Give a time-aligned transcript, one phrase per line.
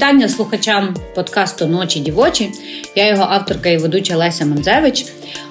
[0.00, 2.50] Вітання слухачам подкасту Ночі дівочі.
[2.96, 5.06] Я його авторка і ведуча Леся Манзевич.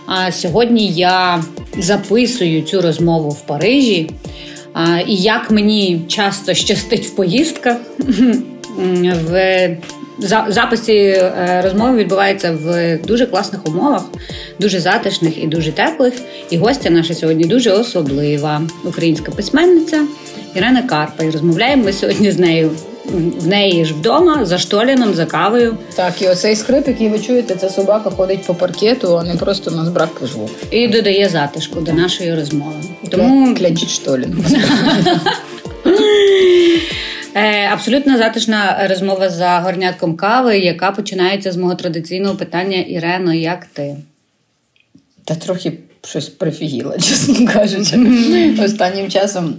[0.06, 1.44] А сьогодні я
[1.78, 4.10] записую цю розмову в Парижі.
[4.74, 7.78] А, І як мені часто щастить в поїздках,
[9.30, 9.78] в
[10.48, 14.06] записі е, розмови відбувається в дуже класних умовах,
[14.60, 16.14] дуже затишних і дуже теплих.
[16.50, 20.06] І гостя наша сьогодні дуже особлива українська письменниця
[20.56, 21.24] Ірена Карпа.
[21.24, 22.72] І розмовляємо ми сьогодні з нею
[23.38, 25.78] в неї ж вдома за штоліном, за кавою.
[25.96, 29.72] Так, і оцей скрип, який ви чуєте, це собака ходить по паркету, а не просто
[29.72, 30.52] у нас брак звуку.
[30.72, 32.76] І додає затишку до нашої розмови.
[33.12, 34.46] Тому клянчить штолін.
[37.36, 43.66] Е, абсолютно затишна розмова за горнятком кави, яка починається з мого традиційного питання Ірено, як
[43.66, 43.96] ти?
[45.26, 47.98] Та трохи щось прифігіла, чесно кажучи.
[48.66, 49.56] Останнім часом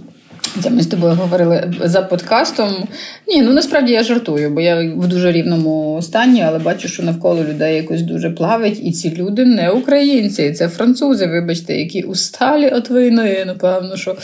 [0.63, 2.87] це ми з тобою говорили за подкастом.
[3.27, 7.43] Ні, ну насправді я жартую, бо я в дуже рівному стані, але бачу, що навколо
[7.43, 12.91] людей якось дуже плавить, і ці люди не українці, це французи, вибачте, які усталі от
[12.91, 14.15] війни, напевно, що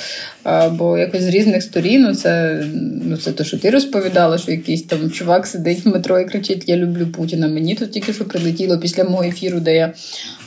[0.71, 2.01] бо якось з різних сторін.
[2.01, 2.63] Ну, це
[3.03, 6.69] ну, це те, що ти розповідала, що якийсь там чувак сидить в метро і кричить:
[6.69, 7.47] Я люблю Путіна.
[7.47, 9.93] Мені тут тільки що прилетіло після мого ефіру, де я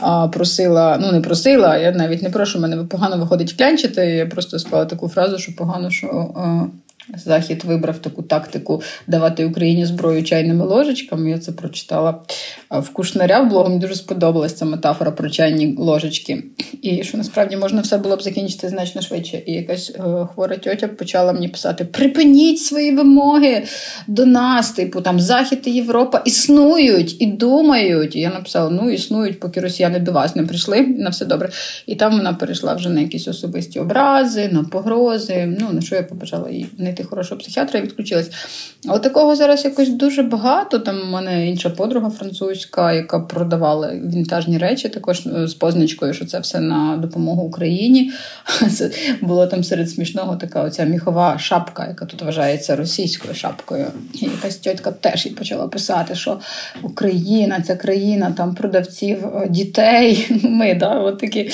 [0.00, 4.06] а, просила, ну не просила, я навіть не прошу мене погано виходить клянчити.
[4.06, 6.06] Я просто сказала таку фразу, що погано, що.
[6.36, 6.64] А,
[7.16, 11.30] Захід вибрав таку тактику давати Україні зброю чайними ложечками.
[11.30, 12.22] Я це прочитала
[12.70, 13.68] в Кушнаря в блогу.
[13.68, 16.42] Мені дуже сподобалася ця метафора про чайні ложечки.
[16.82, 19.42] І що насправді можна все було б закінчити значно швидше.
[19.46, 23.64] І якась е, хвора тьотя почала мені писати: Припиніть свої вимоги
[24.06, 28.16] до нас, типу там Захід і Європа існують і думають.
[28.16, 31.50] І я написала: ну існують, поки росіяни до вас не прийшли, на все добре.
[31.86, 35.56] І там вона перейшла вже на якісь особисті образи, на погрози.
[35.60, 38.30] Ну на що я побажала їй не знайти хорошого психіатра і відключилась.
[38.88, 40.78] Але такого зараз якось дуже багато.
[40.78, 46.24] Там у мене інша подруга французька, яка продавала вінтажні речі, також е, з позначкою, що
[46.24, 48.12] це все на допомогу Україні.
[48.76, 48.90] Це
[49.20, 53.86] було там серед смішного така оця міхова шапка, яка тут вважається російською шапкою.
[54.14, 56.40] І якась тітка теж їй почала писати, що
[56.82, 60.26] Україна, ця країна там продавців е, дітей.
[60.42, 61.50] Ми, да, от такі.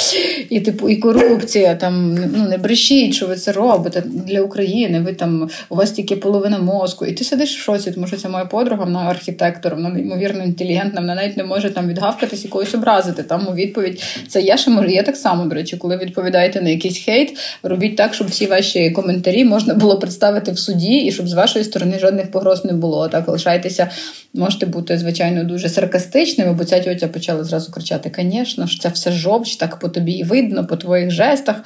[0.51, 5.01] І типу, і корупція, там ну не брешіть, що ви це робите для України.
[5.01, 5.26] Ви там
[5.69, 8.85] у вас тільки половина мозку, і ти сидиш в шоці, тому що це моя подруга,
[8.85, 13.23] вона архітектор, вона неймовірно інтелігентна, вона навіть не може там відгавкатись і когось образити.
[13.23, 14.89] Там у відповідь це я ще можу.
[14.89, 18.91] Я так само, до речі, коли відповідаєте на якийсь хейт, робіть так, щоб всі ваші
[18.91, 23.09] коментарі можна було представити в суді, і щоб з вашої сторони жодних погроз не було.
[23.09, 23.91] Так лишайтеся,
[24.35, 29.13] можете бути звичайно дуже саркастичними, бо ця тьотя почала зразу кричати: Звісно ж, це все
[29.13, 31.57] жовч, так по тобі і видно, по твоїх жестах.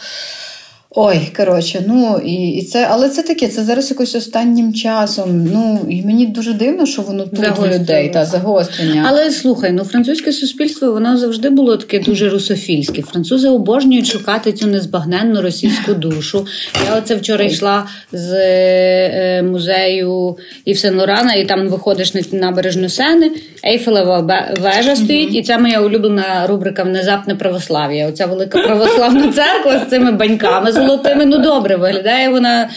[0.95, 5.45] Ой, коротше, ну і і це, але це таке, це зараз якось останнім часом.
[5.53, 9.05] Ну і мені дуже дивно, що воно тут у людей та загострення.
[9.09, 13.03] Але слухай, ну французьке суспільство воно завжди було таке дуже русофільське.
[13.03, 16.47] Французи обожнюють шукати цю незбагненну російську душу.
[16.87, 23.31] Я оце вчора йшла з е, музею Івсен Лорана, і там виходиш на набережну Сени,
[23.67, 28.09] Ейфелева вежа стоїть, і це моя улюблена рубрика Внезапне православ'я.
[28.09, 31.27] Оця велика православна церква з цими баньками золотими.
[31.27, 32.71] Ну добре, виглядає вона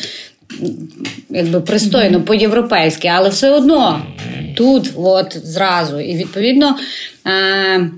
[1.29, 4.01] якби пристойно, по-європейськи, але все одно
[4.57, 5.99] тут, от зразу.
[5.99, 6.77] І відповідно.
[7.27, 7.89] Е,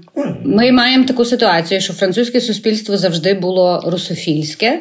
[0.43, 4.79] ми маємо таку ситуацію, що французьке суспільство завжди було русофільське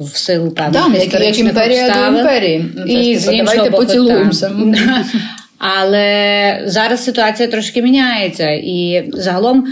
[0.00, 2.12] в силу певних да, історичних як імперія обставин.
[2.12, 2.64] до імперії.
[2.76, 4.50] Ну, і з іншого боку, поцілуємося.
[5.58, 9.66] Але зараз ситуація трошки міняється, і загалом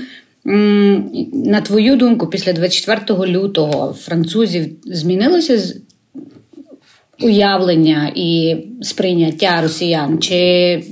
[1.32, 5.74] на твою думку, після 24 лютого французів змінилося
[7.20, 10.18] уявлення і сприйняття росіян?
[10.18, 10.82] Чи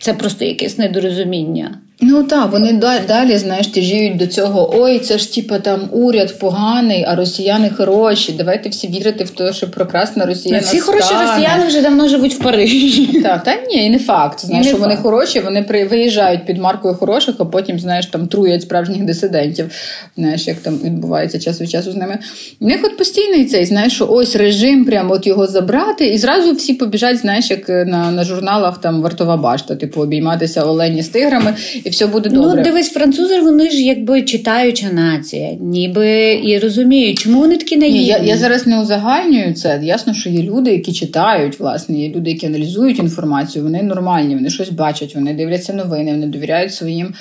[0.00, 1.78] це просто якесь недорозуміння?
[2.00, 2.72] Ну так, вони
[3.08, 4.74] далі, знаєш, тяжіють до цього.
[4.74, 8.34] Ой, це ж типа там уряд поганий, а росіяни хороші.
[8.38, 10.58] Давайте всі вірити в те, що прекрасна Росія.
[10.58, 13.20] Всі хороші росіяни вже давно живуть в Парижі.
[13.22, 14.40] Так, та ні, і не факт.
[14.40, 14.88] Знаєш, що факт.
[14.88, 19.70] вони хороші, вони при виїжджають під маркою хороших, а потім, знаєш, там труять справжніх дисидентів.
[20.16, 22.18] Знаєш, як там відбувається час від часу з ними.
[22.60, 26.52] У них от постійний цей, знаєш, що ось режим, прямо от його забрати, і зразу
[26.52, 31.54] всі побіжать, знаєш, як на на журналах там вартова башта, типу обійматися олені з тиграми
[31.86, 32.56] і все буде ну, добре.
[32.56, 38.00] Ну, дивись, французи вони ж якби читаюча нація, ніби і розуміють, чому вони такі наївні.
[38.00, 39.80] Ні, Я я зараз не узагальнюю це.
[39.82, 44.50] Ясно, що є люди, які читають, власне, є люди, які аналізують інформацію, вони нормальні, вони
[44.50, 47.14] щось бачать, вони дивляться новини, вони довіряють своїм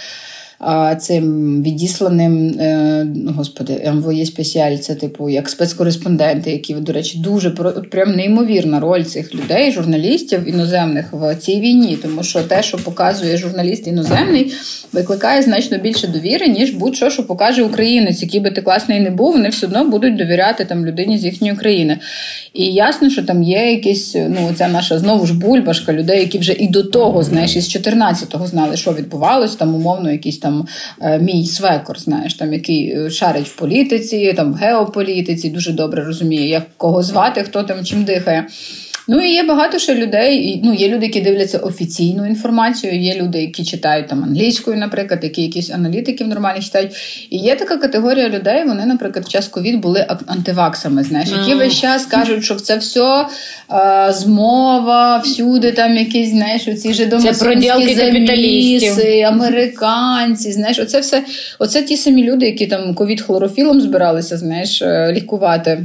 [1.00, 3.08] цим відісланим е,
[3.38, 7.50] господи, МВО спеціаль, це типу як спецкореспонденти, які, до речі, дуже
[7.92, 13.38] прям неймовірна роль цих людей, журналістів іноземних в цій війні, тому що те, що показує
[13.38, 14.54] журналіст іноземний,
[14.94, 19.34] викликає значно більше довіри, ніж будь-що, що покаже українець, який би ти класний не був,
[19.34, 22.00] вони все одно будуть довіряти там людині з їхньої країни.
[22.54, 26.54] І ясно, що там є якісь, ну ця наша знову ж бульбашка людей, які вже
[26.54, 30.68] і до того, знаєш, із 14-го знали, що відбувалось, там умовно, якийсь там
[31.02, 36.04] е, мій свекор, знаєш, там який е, шарить в політиці, там в геополітиці, дуже добре
[36.04, 38.48] розуміє, як кого звати, хто там чим дихає.
[39.08, 40.62] Ну і є багато ще людей.
[40.64, 45.42] Ну, є люди, які дивляться офіційну інформацію, є люди, які читають там англійською, наприклад, які
[45.42, 46.92] якісь аналітиків нормально читають.
[47.30, 48.64] І є така категорія людей.
[48.68, 51.58] Вони, наприклад, в час ковід були антиваксами, знаєш, які mm.
[51.58, 53.26] весь час кажуть, що це все
[53.68, 60.52] а, змова, всюди там якісь, знаєш, оці жидомасонські заміси, американці.
[60.52, 61.24] Знаєш, оце все,
[61.60, 65.84] оце ті самі люди, які там ковід хлорофілом збиралися, знаєш, е, лікувати.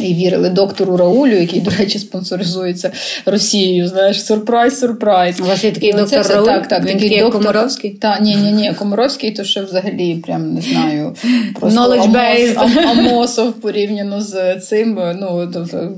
[0.00, 2.92] І вірили доктору Раулю, який, до речі, спонсоризується
[3.26, 3.88] Росією.
[3.88, 5.40] Знаєш, сюрприз, сюрприз.
[5.40, 6.46] У вас є такий доктор все, Рауль?
[6.46, 7.40] Так, так, Він такий доктор...
[7.40, 7.90] Комаровський?
[7.90, 11.14] Та, ні, ні, ні, Комаровський, то ще взагалі, прям не знаю,
[11.60, 15.00] просто Amos, Ам, Амосов порівняно з цим.
[15.20, 15.52] Ну,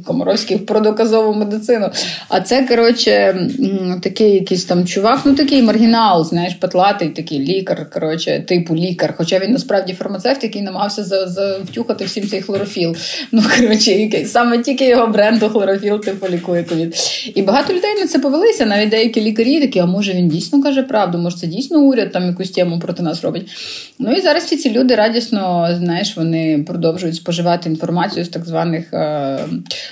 [0.07, 1.91] Комаровський про доказову медицину.
[2.29, 3.37] А це, коротше,
[4.03, 9.15] такий якийсь там чувак, ну такий маргінал, знаєш, патлатий, такий лікар, коротше, типу лікар.
[9.17, 12.97] Хоча він насправді фармацевт, який намагався завтюхати всім цей хлорофіл.
[13.33, 16.97] Ну, коротше чи саме тільки його бренду хлорофіл типу лікує ковід.
[17.35, 18.67] І багато людей на це повелися.
[18.67, 22.27] Навіть деякі лікарі такі, а може він дійсно каже правду, може це дійсно уряд там
[22.27, 23.51] якусь тему проти нас робить.
[23.99, 28.93] Ну і зараз всі ці люди радісно, знаєш, вони продовжують споживати інформацію з так званих
[28.93, 29.39] е-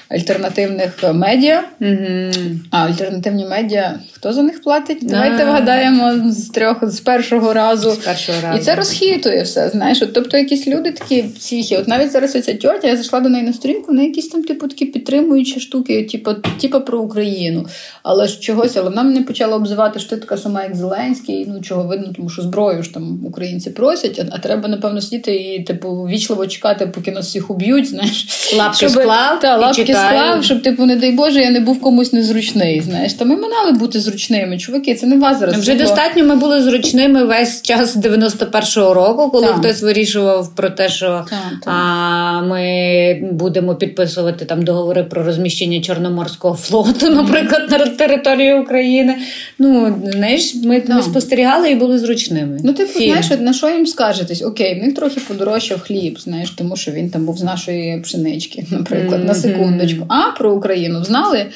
[0.08, 1.64] альтернативних медіа.
[1.80, 2.56] Mm-hmm.
[2.70, 4.98] А альтернативні медіа, хто за них платить?
[5.02, 7.90] Давайте вгадаємо з трьох з першого разу.
[7.90, 8.58] З першого разу.
[8.58, 9.68] І це розхитує все.
[9.68, 11.76] Знаєш, От, тобто якісь люди такі психі.
[11.76, 14.68] От навіть зараз оця тьотя, я зайшла до неї на сторінку на якісь там, типу,
[14.68, 17.66] такі підтримуючі штуки, типу, типу про Україну.
[18.02, 21.46] Але ж чогось, але вона мене почала обзивати, що ти така сама, як Зеленський.
[21.48, 25.36] Ну чого видно, тому що зброю ж там українці просять, а, а треба, напевно, сидіти
[25.36, 27.88] і типу вічливо чекати, поки нас всіх уб'ють.
[27.88, 31.80] Знаєш, лапки щоб, склав, та, лапки склав, щоб типу, не дай Боже, я не був
[31.80, 32.80] комусь незручний.
[32.80, 34.58] Знаєш, та ми мали бути зручними.
[34.58, 35.56] Чуваки, це не вас зараз.
[35.58, 35.84] Вже було...
[35.84, 36.24] достатньо.
[36.24, 39.56] Ми були зручними весь час 91-го року, коли так.
[39.56, 41.74] хтось вирішував про те, що так, так.
[41.74, 49.16] А, ми будемо підписувати там договори про розміщення Чорноморського флоту, наприклад, на території України.
[49.58, 52.60] Ну, знаєш, ми, ми спостерігали і були зручними.
[52.64, 53.08] Ну, типу, Фільм.
[53.08, 54.42] знаєш, на що їм скажетесь?
[54.42, 58.66] Окей, в них трохи подорожчав хліб, знаєш, тому що він там був з нашої пшенички,
[58.70, 59.26] наприклад, mm-hmm.
[59.26, 60.04] на секундочку.
[60.08, 61.46] А про Україну знали?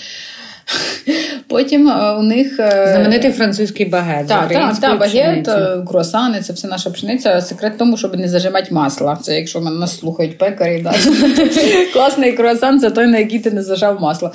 [1.48, 4.26] Потім е, у них е, знаменитий французький багет.
[4.26, 7.40] Так, так, та, багет, е, круасани, це все наша пшениця.
[7.40, 9.18] Секрет в тому, щоб не зажимати масла.
[9.22, 10.94] Це якщо мене нас слухають пекарі, да.
[11.92, 14.32] класний круасан це той, на який ти не зажав масло.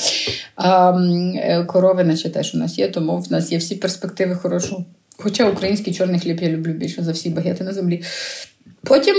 [0.55, 0.93] А,
[1.67, 4.85] Корови, наче теж у нас є, тому в нас є всі перспективи хорошого.
[5.17, 8.03] Хоча український чорний хліб я люблю більше за всі багети на землі.
[8.85, 9.15] Потім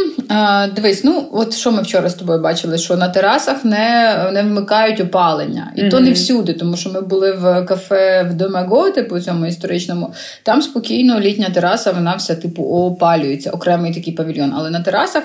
[0.74, 5.00] дивись, ну от що ми вчора з тобою бачили, що на терасах не не вмикають
[5.00, 5.90] опалення, і mm-hmm.
[5.90, 10.12] то не всюди, тому що ми були в кафе в Домего, типу цьому історичному.
[10.42, 14.52] Там спокійно літня тераса, вона вся типу опалюється, окремий такий павільйон.
[14.56, 15.22] Але на терасах,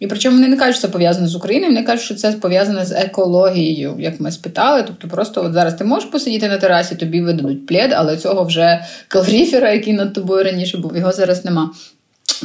[0.00, 2.84] і причому вони не кажуть, що це пов'язано з Україною, вони кажуть, що це пов'язане
[2.84, 4.84] з екологією, як ми спитали.
[4.86, 8.84] Тобто, просто от зараз ти можеш посидіти на терасі, тобі видадуть плед, але цього вже
[9.08, 11.70] калоріфера, який над тобою раніше був, його зараз нема.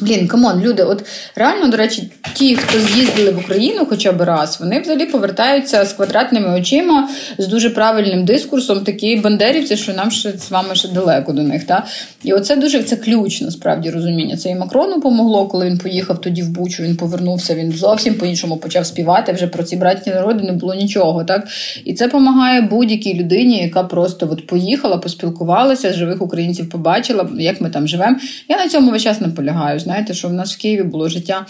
[0.01, 4.21] Блін, come on, люди, от реально, до речі, ті, хто з'їздили в Україну хоча б
[4.21, 10.11] раз, вони взагалі повертаються з квадратними очима, з дуже правильним дискурсом, такі бандерівці, що нам
[10.11, 11.63] ще з вами ще далеко до них.
[11.63, 11.85] Та?
[12.23, 14.37] І оце дуже це ключ, насправді розуміння.
[14.37, 18.57] Це і Макрону помогло, коли він поїхав тоді в Бучу, він повернувся, він зовсім по-іншому
[18.57, 19.31] почав співати.
[19.31, 21.23] Вже про ці братні народи не було нічого.
[21.23, 21.47] Так?
[21.85, 27.69] І це допомагає будь-якій людині, яка просто от поїхала, поспілкувалася, живих українців побачила, як ми
[27.69, 28.17] там живемо.
[28.49, 31.45] Я на цьому весь час наполягаю знаєте, що в нас в Києві було життя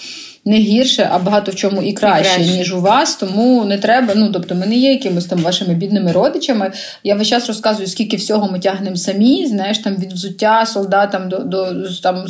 [0.47, 3.15] не гірше, а багато в чому і краще, краще, ніж у вас.
[3.15, 4.13] Тому не треба.
[4.15, 6.71] Ну тобто, ми не є якимись там вашими бідними родичами.
[7.03, 9.47] Я весь час розказую, скільки всього ми тягнемо самі.
[9.47, 11.73] Знаєш, там від взуття солдатам до до
[12.03, 12.25] там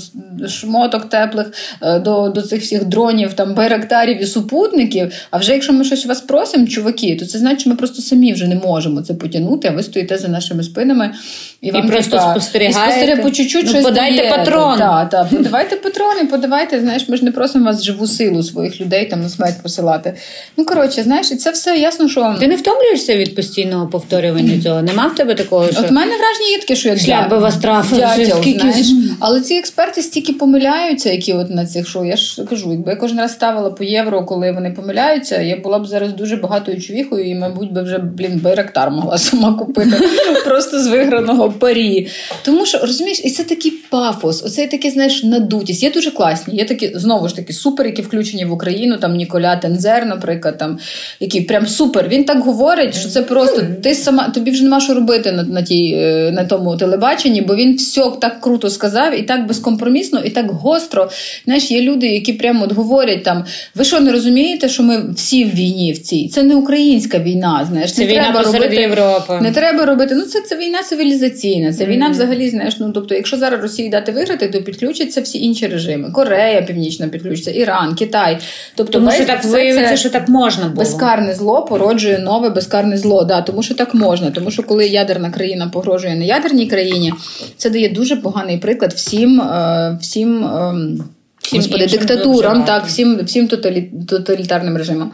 [0.48, 5.14] шмоток теплих, е, до до цих всіх дронів, там байрактарів і супутників.
[5.32, 8.02] А вже якщо ми щось у вас просимо, чуваки, то це значить, що ми просто
[8.02, 9.68] самі вже не можемо це потягнути.
[9.68, 11.14] А ви стоїте за нашими спинами
[11.62, 13.12] і, і вам просто типа, спостерігаєте.
[13.12, 14.80] І по чуть-чуть ну, щось подайте патрон.
[14.80, 16.80] Так, так, подавайте патрони, подавайте.
[16.80, 20.14] Знаєш, ми ж не просимо вас живу силу своїх людей там на смерть посилати.
[20.58, 24.82] Ну коротше, знаєш, і це все ясно, що ти не втомлюєшся від постійного повторювання цього.
[24.82, 27.58] Нема в тебе такого, що от мене враження є таке, що я шлях би вас
[27.58, 27.98] трафив.
[27.98, 28.60] Дятел, скільки...
[28.60, 28.88] знаєш.
[29.20, 32.06] Але ці експерти стільки помиляються, які от на цих шоу.
[32.06, 35.80] Я ж кажу, якби я кожен раз ставила по євро, коли вони помиляються, я була
[35.80, 40.02] б зараз дуже багатою чувіхою, і, мабуть, би вже блін байрактар могла сама купити
[40.46, 42.08] просто з виграного парі.
[42.44, 45.84] Тому що розумієш, і це такий пафос, оце таке, знаєш, надутість.
[45.84, 46.56] Є дуже класні.
[46.56, 48.98] Є такі знову ж таки супер, які включені в Україну.
[48.98, 50.80] Там Ніколя Тензер, наприклад, там
[51.20, 52.08] який прям супер.
[52.08, 55.62] Він так говорить, що це просто ти сама тобі вже нема що робити на на,
[55.62, 60.30] тій, е, на тому телебаченні, бо він все так круто сказав, і так безкомпромісно, і
[60.30, 61.10] так гостро.
[61.46, 65.46] Знаєш, є люди, які прямо от говорять там: ви що не розумієте, що ми всі
[65.46, 66.28] в війні в цій?
[66.28, 67.68] Це не українська війна.
[67.70, 69.40] Знаєш, це не війна треба посеред робити, Європи.
[69.42, 70.16] Не треба робити.
[70.16, 71.74] Ну це це війна цивілізаційна.
[71.74, 72.80] Це війна, взагалі, знаєш.
[72.80, 76.12] Ну тобто, якщо зараз Росії дати виграти, то підключаться всі інші режими.
[76.12, 78.38] Корея Північна підключиться, Іран, Китай.
[78.76, 80.76] Тобто, тому що так виявиться, що так можна було.
[80.76, 83.24] Безкарне зло породжує нове безкарне зло.
[83.24, 84.32] Да, тому що так можна.
[84.32, 87.14] Тому що коли ядерна країна погрожує неядерній країні,
[87.58, 91.04] це дає дуже поганий приклад всім, е, всім, ем,
[91.42, 95.12] Всім господи, диктатурам, так, всім, всім тоталі, тоталітарним режимам.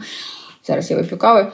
[0.66, 1.52] Зараз я вип'ю кави.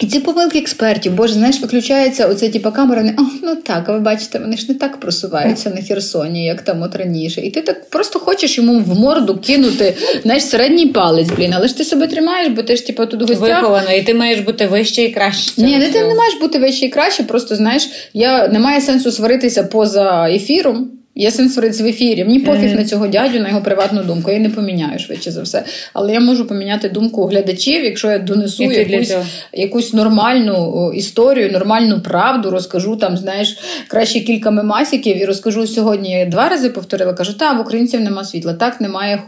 [0.00, 3.92] І ці помилки експертів, боже, знаєш, виключається оце типу, камера, вони, «О, ну так, а
[3.92, 7.40] ви бачите, вони ж не так просуваються на Херсоні, як там от раніше.
[7.40, 11.76] І ти так просто хочеш йому в морду кинути знаєш, середній палець, блін, але ж
[11.76, 13.60] ти себе тримаєш, бо ти ж типу, тут в гостях.
[13.60, 15.62] Виховано, і ти маєш бути вище і краще.
[15.62, 17.22] Ні, не ти не маєш бути вище і краще.
[17.22, 20.90] Просто знаєш, я немає сенсу сваритися поза ефіром.
[21.14, 22.24] Є сенс в ефірі.
[22.24, 24.30] Мені пофіг на цього дядю, на його приватну думку.
[24.30, 25.64] Я не поміняю швидше за все.
[25.92, 29.16] Але я можу поміняти думку глядачів, якщо я донесу якусь,
[29.52, 36.10] якусь нормальну історію, нормальну правду, розкажу там, знаєш, краще кілька мемасиків і розкажу сьогодні.
[36.10, 39.22] Я два рази повторила, кажу, так, в українців нема світла, так, немає,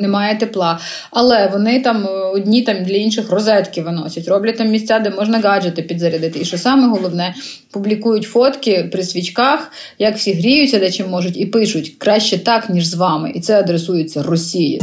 [0.00, 0.78] немає тепла.
[1.10, 5.82] Але вони там одні там для інших розетки виносять, роблять там місця, де можна гаджети
[5.82, 6.38] підзарядити.
[6.42, 7.34] І що саме головне,
[7.70, 12.86] публікують фотки при свічках, як всі гріються, де чим можуть, і пишуть краще так, ніж
[12.86, 13.32] з вами.
[13.34, 14.80] І це адресується Росії.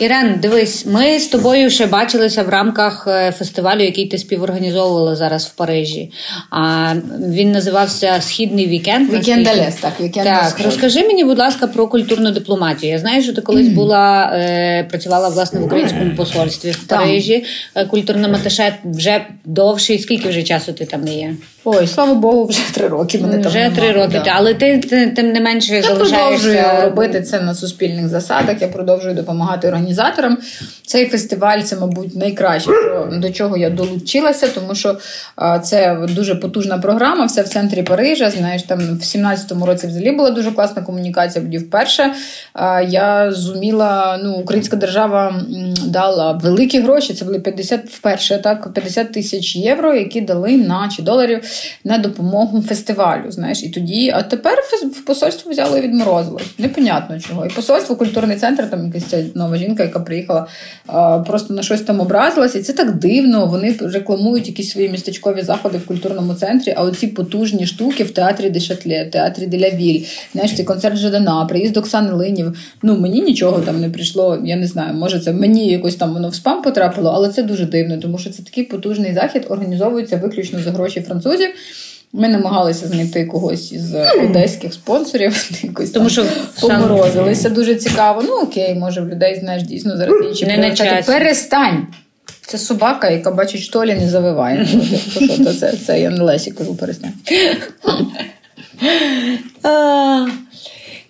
[0.00, 5.46] Ірен, дивись, ми з тобою ще бачилися в рамках е, фестивалю, який ти співорганізовувала зараз
[5.46, 6.12] в Парижі.
[6.50, 6.94] А
[7.28, 9.12] він називався Східний вікенд.
[9.12, 12.92] Week-end à l'Est, так, вікенд Так, розкажи мені, будь ласка, про культурну дипломатію.
[12.92, 17.44] Я знаю, що ти колись була е, працювала власне в українському посольстві в Парижі.
[17.74, 19.98] Е, Культурним аташе вже довше.
[19.98, 21.34] Скільки вже часу ти там не є?
[21.64, 24.20] Ой, слава Богу, вже три роки мене там вже три роки.
[24.24, 24.32] да.
[24.34, 28.62] Але ти, ти тим не менше Я продовжую робити це на суспільних засадах.
[28.62, 30.38] Я продовжую допомагати організаторам.
[30.86, 32.70] Цей фестиваль це, мабуть, найкраще,
[33.12, 34.96] до чого я долучилася, тому що
[35.36, 37.24] а, це дуже потужна програма.
[37.24, 38.30] Все в центрі Парижа.
[38.30, 41.44] Знаєш, там в 17-му році взагалі була дуже класна комунікація.
[41.44, 42.12] Тоді вперше
[42.52, 44.20] а, я зуміла.
[44.22, 45.42] Ну, українська держава
[45.86, 47.14] дала великі гроші.
[47.14, 51.49] Це були 50 вперше, так 50 тисяч євро, які дали на чи доларів
[51.84, 53.30] на допомогу фестивалю.
[53.30, 54.58] Знаєш, і тоді, а тепер
[54.92, 56.40] в посольство взяло і відморозило.
[56.58, 57.46] Непонятно чого.
[57.46, 60.46] І посольство, культурний центр, там якась ця нова жінка, яка приїхала,
[61.26, 62.58] просто на щось там образилася.
[62.58, 63.46] І це так дивно.
[63.46, 66.74] Вони рекламують якісь свої містечкові заходи в культурному центрі.
[66.76, 71.44] А оці потужні штуки в театрі Дешатле, театрі де Ля Віль, знаєш, цей концерт Жадана,
[71.44, 72.56] приїзд Оксани Линів.
[72.82, 74.38] Ну мені нічого там не прийшло.
[74.44, 77.66] Я не знаю, може це мені якось там воно в спам потрапило, але це дуже
[77.66, 81.39] дивно, тому що це такий потужний захід організовується виключно за гроші французів.
[82.12, 83.94] Ми намагалися знайти когось із
[84.24, 86.24] одеських спонсорів, якось Тому що
[86.60, 87.50] поморозилися.
[87.50, 88.22] Дуже цікаво.
[88.26, 91.12] Ну окей, може в людей знаєш дійсно зараз інші Не на часі.
[91.12, 91.86] Перестань.
[92.46, 94.68] Це собака, яка бачить штолі, не завиває.
[95.44, 97.12] То це, це я не Лесі кажу, перестань.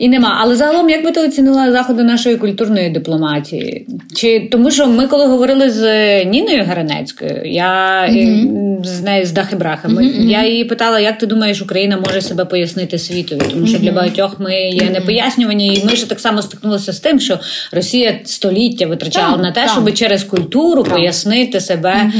[0.01, 0.39] І нема.
[0.41, 3.87] Але загалом, як би ти оцінила заходи нашої культурної дипломатії?
[4.15, 5.85] Чи тому, що ми коли говорили з
[6.25, 8.45] Ніною Гранецькою, я е,
[8.85, 12.99] з нею з Дахи Брахами, я її питала, як ти думаєш, Україна може себе пояснити
[12.99, 13.41] світові?
[13.51, 17.21] Тому що для багатьох ми є непояснювані, і ми ж так само стикнулися з тим,
[17.21, 17.39] що
[17.73, 19.71] Росія століття витрачала Так, на те, так.
[19.71, 20.93] щоб через культуру Так.
[20.93, 22.13] пояснити себе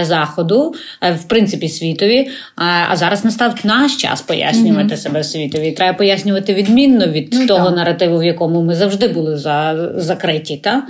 [0.00, 2.28] е, заходу, е, в принципі, світові.
[2.56, 5.72] А, а зараз настав наш час пояснювати себе світові.
[5.72, 7.76] Треба пояснювати відмінно від Ну, того так.
[7.76, 10.60] наративу, в якому ми завжди були за, закриті.
[10.62, 10.86] Та?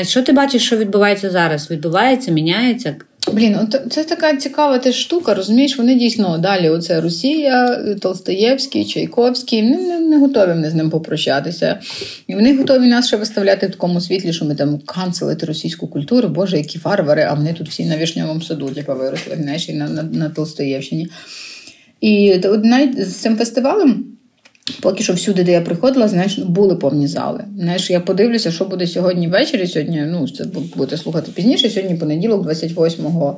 [0.00, 1.70] Е, що ти бачиш, що відбувається зараз?
[1.70, 2.94] Відбувається, міняється?
[3.32, 6.68] Блін, от це така цікава теж штука, розумієш, вони дійсно далі.
[6.68, 9.62] Оце Росія, Толстоєвський, Чайковський.
[9.62, 11.78] Вони не, не готові вони з ним попрощатися.
[12.26, 16.28] І вони готові нас ще виставляти в такому світлі, що ми там канцелити російську культуру.
[16.28, 19.88] Боже, які варвари, а вони тут всі на вишньовому саду, типу, виросли, знаєш, і на,
[19.88, 21.08] на, на Толстоєвщині.
[22.00, 24.13] І от навіть з цим фестивалем.
[24.80, 27.44] Поки що всюди, де я приходила, знаєш, були повні зали.
[27.58, 29.66] Знаєш, я подивлюся, що буде сьогодні ввечері.
[29.66, 31.70] Сьогодні, ну, це бу- будете слухати пізніше.
[31.70, 33.36] Сьогодні понеділок, 28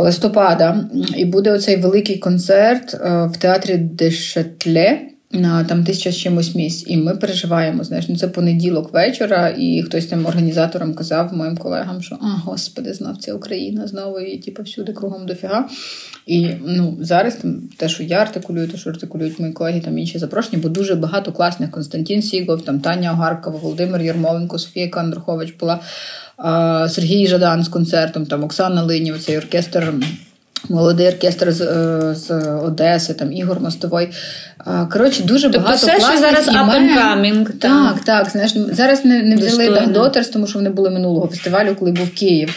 [0.00, 0.84] листопада.
[1.16, 4.98] І буде оцей великий концерт в театрі Дешетле
[5.36, 7.84] на там тисяча з чимось місць, і ми переживаємо.
[7.84, 12.94] Знаєш, ну це понеділок вечора, і хтось там організаторам казав моїм колегам, що а господи,
[12.94, 15.68] знов це Україна знову і типу, всюди кругом дофіга.
[16.26, 20.18] І ну зараз там те, що я артикулюю, те, що артикулюють мої колеги, там інші
[20.18, 25.80] запрошені, бо дуже багато класних Константин Сігов, там Таня Огаркова, Володимир Ярмоленко, Софія Кандрухович була.
[26.88, 29.94] Сергій Жадан з концертом, там Оксана Линів, цей оркестр
[30.68, 34.08] Молодий оркестр з е, з Одеси, там Ігор Мостовой.
[34.92, 37.50] Коротше, дуже тобто багато все, що зараз up and coming.
[37.58, 38.30] Так, так.
[38.30, 42.54] Знаєш, зараз не не взяли Дагдотерс, тому що вони були минулого фестивалю, коли був Київ.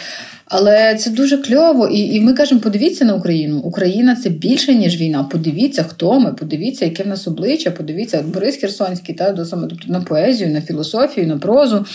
[0.50, 3.58] Але це дуже кльово, і і ми кажемо: подивіться на Україну.
[3.58, 5.24] Україна це більше, ніж війна.
[5.24, 7.70] Подивіться, хто ми, подивіться, яке в нас обличчя.
[7.70, 11.86] Подивіться, Борис Херсонський, та до саме тобто на поезію, на філософію, на прозу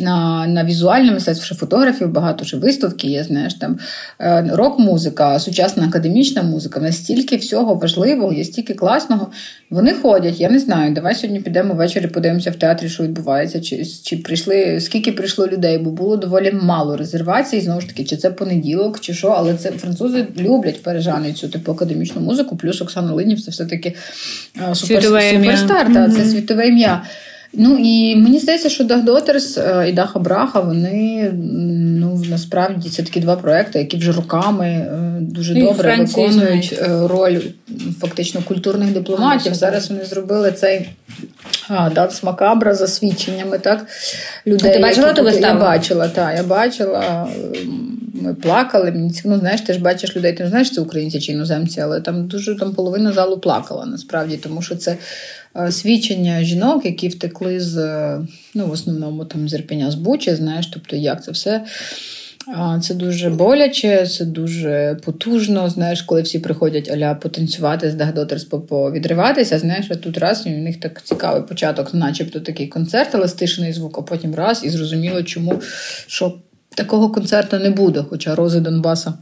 [0.00, 3.78] на на візуальне мистецтво, фотографів багато, що виставки є, знаєш, там
[4.20, 6.80] е, рок-музика, сучасна академічна музика.
[6.80, 9.30] В нас стільки всього важливого, є стільки класного.
[9.70, 10.94] Вони ходять, я не знаю.
[10.94, 15.78] Давай сьогодні підемо ввечері, подивимося в театрі, що відбувається, чи чи прийшли, скільки прийшло людей,
[15.78, 17.60] бо було доволі мало резервацій.
[17.60, 21.72] Знову ж таки, чи це понеділок, чи що, але це французи люблять пережани цю типу
[21.72, 23.94] академічну музику, плюс Оксана Линів це все-таки
[24.70, 27.02] е, супер, суперстар, та, це світове ім'я.
[27.56, 29.58] Ну і мені здається, що Дах Дотерс
[29.88, 31.30] і Даха Браха, вони
[32.00, 36.78] ну насправді це такі два проекти, які вже роками е, дуже і добре виконують знають.
[36.82, 37.40] Е, роль
[38.00, 39.52] фактично культурних дипломатів.
[39.52, 40.88] А, Зараз вони зробили цей
[41.68, 43.86] а, Данс Макабра за свідченнями так
[44.46, 44.74] людей.
[44.74, 45.58] Ти бачила ту виставу?
[45.58, 47.28] Я бачила, так, я бачила.
[48.14, 48.90] Ми плакали.
[48.90, 52.00] Мені ну, знаєш, ти ж бачиш людей, ти не знаєш, це українці чи іноземці, але
[52.00, 54.96] там дуже там половина залу плакала насправді, тому що це.
[55.56, 57.76] Е, свідчення жінок, які втекли з
[58.54, 61.64] ну, в основному там з з Бучі, знаєш, тобто як це все.
[62.82, 65.70] Це дуже боляче, це дуже потужно.
[65.70, 70.58] Знаєш, коли всі приходять аля потанцювати з Дагдотерс відриватися, знаєш, а тут раз і у
[70.58, 75.22] них так цікавий початок, начебто такий концерт, але стишений звук, а потім раз, і зрозуміло,
[75.22, 75.60] чому
[76.06, 76.38] що
[76.74, 78.04] такого концерту не буде.
[78.10, 79.14] Хоча рози Донбаса,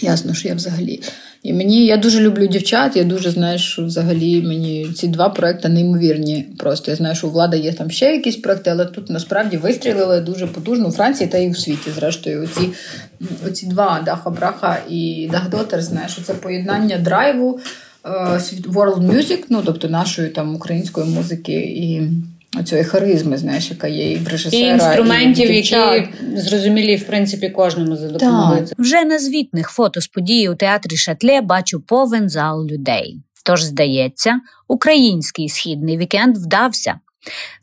[0.00, 1.00] ясно, що я взагалі
[1.42, 2.96] і мені я дуже люблю дівчат.
[2.96, 6.46] Я дуже знаю, що взагалі мені ці два проекти неймовірні.
[6.58, 10.20] Просто я знаю, що у влада є там ще якісь проекти, але тут насправді вистрілили
[10.20, 11.90] дуже потужно у Франції та і у світі.
[11.94, 12.68] Зрештою, оці
[13.46, 17.60] оці два Даха Браха і Дагдотер, знаєш, це поєднання драйву
[18.04, 18.08] е,
[18.68, 22.02] World Music, ну тобто нашої там української музики і.
[22.60, 27.48] Оцієї харизми, знаєш, яка є і в режисера, і інструментів, і які зрозумілі в принципі
[27.48, 28.66] кожному за допомогою.
[28.78, 33.20] Вже на звітних фото з події у театрі Шатле бачу повен зал людей.
[33.44, 36.94] Тож, здається, український східний вікенд вдався.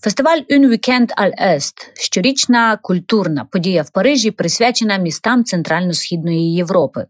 [0.02, 7.06] Фестиваль «Un Weekend al Est»– щорічна культурна подія в Парижі, присвячена містам Центрально-Східної Європи.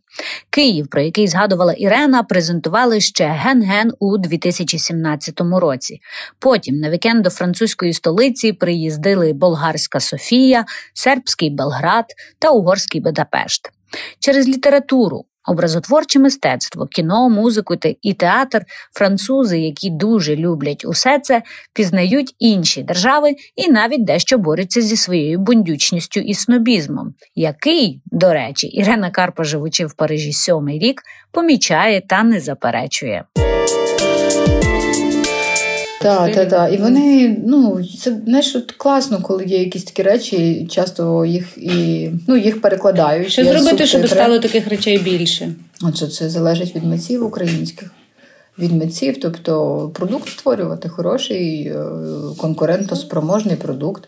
[0.50, 6.00] Київ, про який згадувала Ірена, презентували ще ген-ген у 2017 році.
[6.40, 12.06] Потім на вікенд до французької столиці приїздили болгарська Софія, сербський Белград
[12.40, 13.72] та угорський Будапешт.
[14.20, 21.42] Через літературу, образотворче мистецтво, кіно, музику і театр, французи, які дуже люблять усе це,
[21.74, 28.68] пізнають інші держави і навіть дещо борються зі своєю бундючністю і снобізмом, який, до речі,
[28.68, 33.24] Ірена Карпа, живучи в Парижі сьомий рік, помічає та не заперечує.
[36.02, 36.74] Так, так, так.
[36.74, 42.10] І вони, ну, це знаєш, от класно, коли є якісь такі речі, часто їх і
[42.28, 43.32] ну, їх перекладають.
[43.32, 45.54] Що зробити, щоб стало таких речей більше?
[45.82, 47.92] Отже, це залежить від митців українських,
[48.60, 51.86] від митців, тобто продукт створювати хороший, е,
[52.38, 54.04] конкурентоспроможний продукт.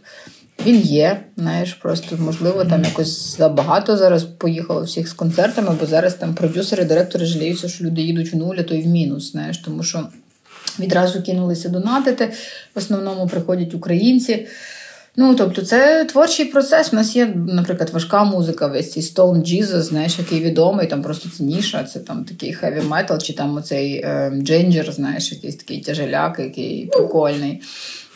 [0.65, 6.13] Він є, знаєш, просто можливо там якось забагато зараз поїхало всіх з концертами, бо зараз
[6.13, 9.32] там продюсери, директори жаліються, що люди їдуть в нуль, а то й в мінус.
[9.32, 10.08] Знаєш, тому що
[10.79, 12.31] відразу кинулися донатити.
[12.75, 14.47] В основному приходять українці.
[15.15, 16.93] Ну, тобто, це творчий процес.
[16.93, 21.29] У нас є, наприклад, важка музика, весь цей Stone Jesus, знаєш, який відомий, там просто
[21.29, 21.84] цінніша.
[21.84, 24.05] Це там такий heavy metal, чи там оцей
[24.43, 27.62] Дженджер, е, знаєш, якийсь такий тяжеляк, який прикольний.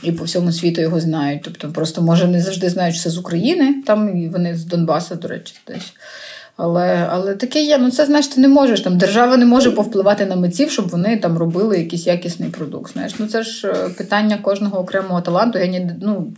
[0.04, 1.42] І по всьому світу його знають.
[1.44, 5.28] Тобто, просто, може, не завжди знають, що це з України, там вони з Донбаса, до
[5.28, 5.94] речі, десь.
[6.58, 7.78] Але але таке є.
[7.78, 8.98] Ну це знаєш, ти не можеш там.
[8.98, 12.94] Держава не може повпливати на митців, щоб вони там робили якийсь якісний продукт.
[12.94, 15.60] Знаєш, ну це ж е, питання кожного окремого таланту.
[15.60, 16.34] Я не ну,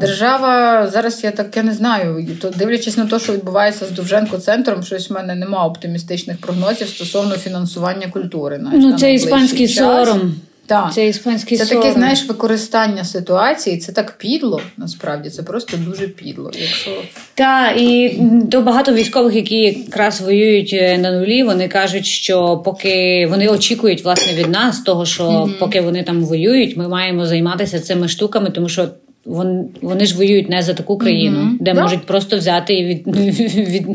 [0.00, 1.24] держава зараз.
[1.24, 2.26] Я так я не знаю.
[2.40, 6.88] То дивлячись на те, що відбувається з Довженко центром, щось в мене немає оптимістичних прогнозів
[6.88, 8.58] стосовно фінансування культури.
[8.58, 9.76] Навіть, ну це іспанський час.
[9.76, 10.34] сором.
[10.68, 10.92] Так.
[10.92, 11.82] Це іспанський Це сором.
[11.82, 13.78] таке, знаєш, використання ситуації.
[13.78, 15.30] Це так підло, насправді.
[15.30, 16.50] Це просто дуже підло.
[16.54, 16.90] Якщо
[17.34, 23.26] Так, і то багато військових, які якраз воюють е, на нулі, вони кажуть, що поки
[23.30, 25.58] вони очікують власне від нас, того що mm-hmm.
[25.58, 28.88] поки вони там воюють, ми маємо займатися цими штуками, тому що.
[29.28, 31.56] Вони, вони ж воюють не за таку країну, mm-hmm.
[31.60, 31.82] де да.
[31.82, 33.86] можуть просто взяти і від, від, від,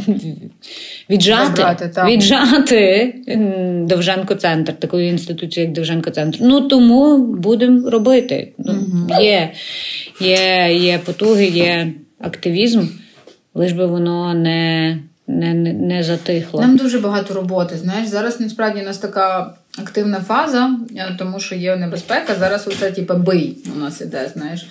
[1.10, 3.14] віджати Забрати, віджати
[3.88, 6.38] Довженко центр, таку інституцію, як Довженко центр.
[6.42, 8.52] Ну тому будемо робити.
[8.60, 9.22] Mm-hmm.
[9.22, 9.52] Є,
[10.20, 12.88] є, є потуги, є активізм,
[13.54, 15.00] лиш би воно не.
[15.28, 16.62] Не, не не, затихло.
[16.62, 17.78] Нам дуже багато роботи.
[17.78, 20.72] Знаєш, зараз насправді у нас така активна фаза,
[21.20, 22.36] тому що є небезпека.
[22.40, 24.66] Зараз оце типу, бий у нас іде, знаєш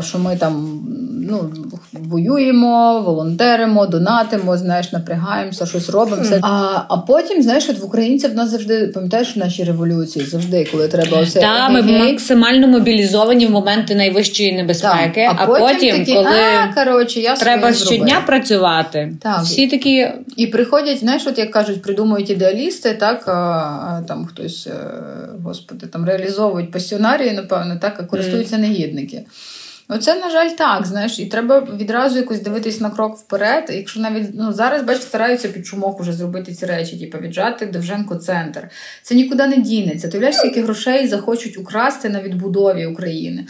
[0.00, 0.80] що ми там
[1.30, 1.52] ну,
[1.92, 6.22] воюємо, волонтеримо, донатимо, знаєш, напрягаємося, щось робимо.
[6.22, 6.38] Все.
[6.42, 10.88] А а потім, знаєш, от в українців в нас завжди пам'ятаєш наші революції, завжди, коли
[10.88, 11.40] треба оце.
[11.40, 15.36] Так, ми максимально мобілізовані в моменти найвищої небезпеки, так.
[15.38, 18.26] а, а потім, потім такі, коли а, коротше, я треба щодня зробив.
[18.26, 19.42] працювати, так.
[19.42, 20.08] всі такі.
[20.36, 24.72] І приходять, знаєш, от як кажуть, придумують ідеалісти, так, а, там хтось, е,
[25.44, 28.60] господи, там реалізовують пасіонарії, напевно, так, а користуються mm.
[28.60, 29.24] негідники.
[29.88, 33.70] Оце, на жаль, так, знаєш, і треба відразу якось дивитись на крок вперед.
[33.72, 38.14] Якщо навіть ну зараз, бач, стараються під шумок уже зробити ці речі, типу віджати Довженко
[38.14, 38.68] центр.
[39.02, 40.08] Це нікуди не дінеться.
[40.08, 43.46] Ти уявляєш, скільки грошей захочуть украсти на відбудові України,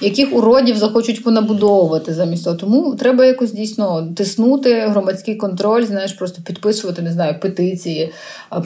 [0.00, 2.56] яких уродів захочуть понабудовувати замість того.
[2.56, 8.12] Тому треба якось дійсно тиснути громадський контроль, знаєш, просто підписувати, не знаю, петиції,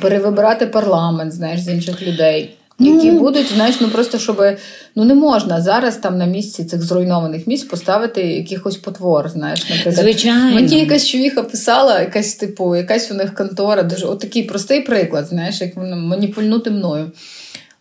[0.01, 2.57] перевибирати парламент, знаєш, з інших людей.
[2.83, 3.19] Які mm.
[3.19, 4.43] будуть, знаєш, ну просто щоб
[4.95, 9.29] ну не можна зараз там на місці цих зруйнованих місць поставити якихось потвор.
[9.29, 9.95] Знаєш, наприклад.
[9.95, 10.55] Звичайно.
[10.55, 15.27] Мені якась чувіха писала, якась типу, якась у них контора, дуже от такий простий приклад,
[15.27, 17.11] знаєш, як маніпульнути мною.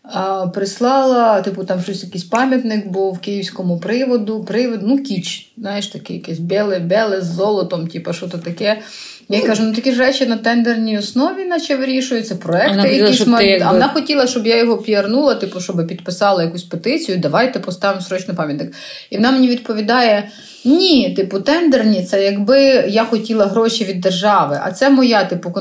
[0.02, 6.16] А, Прислала, типу, там щось якийсь пам'ятник був київському приводу, привод, ну кіч, знаєш, такий
[6.16, 8.82] якесь біле, біле з золотом, типу, що то таке.
[9.28, 13.18] Я їй кажу, ну такі ж речі на тендерній основі, наче вирішуються, проекти вона якісь
[13.18, 13.46] хотіла, мали.
[13.46, 13.66] якби...
[13.66, 18.34] А вона хотіла, щоб я його піарнула, типу, щоб підписала якусь петицію, давайте поставимо срочно
[18.34, 18.72] пам'ятник.
[19.10, 20.28] І вона мені відповідає:
[20.64, 25.52] ні, типу, тендерні це якби я хотіла гроші від держави, а це моя, типу,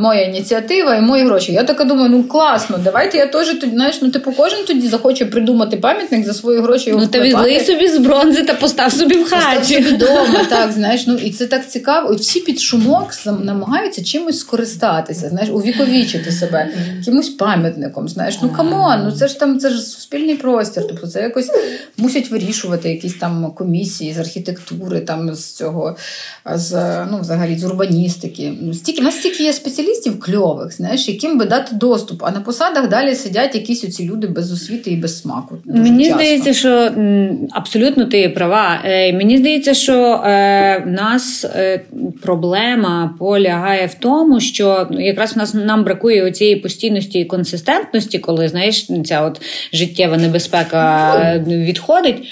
[0.00, 1.52] моя ініціатива і мої гроші.
[1.52, 5.26] Я така думаю, ну класно, давайте я теж тоді, знаєш, ну типу, кожен тоді захоче
[5.26, 6.90] придумати пам'ятник за свої гроші.
[6.90, 9.58] Його ну, та відлий собі з бронзи та постав собі в хаті.
[9.58, 12.12] Постав собі вдома, так, знаєш, ну і це так цікаво.
[12.12, 13.10] І всі під шумок
[13.42, 18.08] намагаються чимось скористатися, знаєш, увіковічити себе якимось пам'ятником.
[18.08, 20.84] Знаєш, ну come on, ну це ж там це ж суспільний простір.
[20.88, 21.50] Тобто це якось
[21.96, 25.96] мусять вирішувати якісь там комісії з архітектури, там з цього,
[26.54, 26.72] з
[27.10, 28.52] ну, взагалі з урбаністики.
[28.74, 32.22] Стільки настільки є спеціалістів кльових, знаєш, яким би дати доступ.
[32.24, 35.58] А на посадах далі сидять якісь оці люди без освіти і без смаку.
[35.64, 36.14] Мені часто.
[36.14, 36.90] здається, що
[37.50, 38.80] абсолютно ти права.
[38.84, 41.80] Е, мені здається, що е, в нас е,
[42.22, 48.18] проблема полягає в тому, що ну, якраз в нас нам бракує цієї постійності і консистентності,
[48.18, 49.40] коли знаєш, ця от
[49.72, 52.28] життєва небезпека відходить.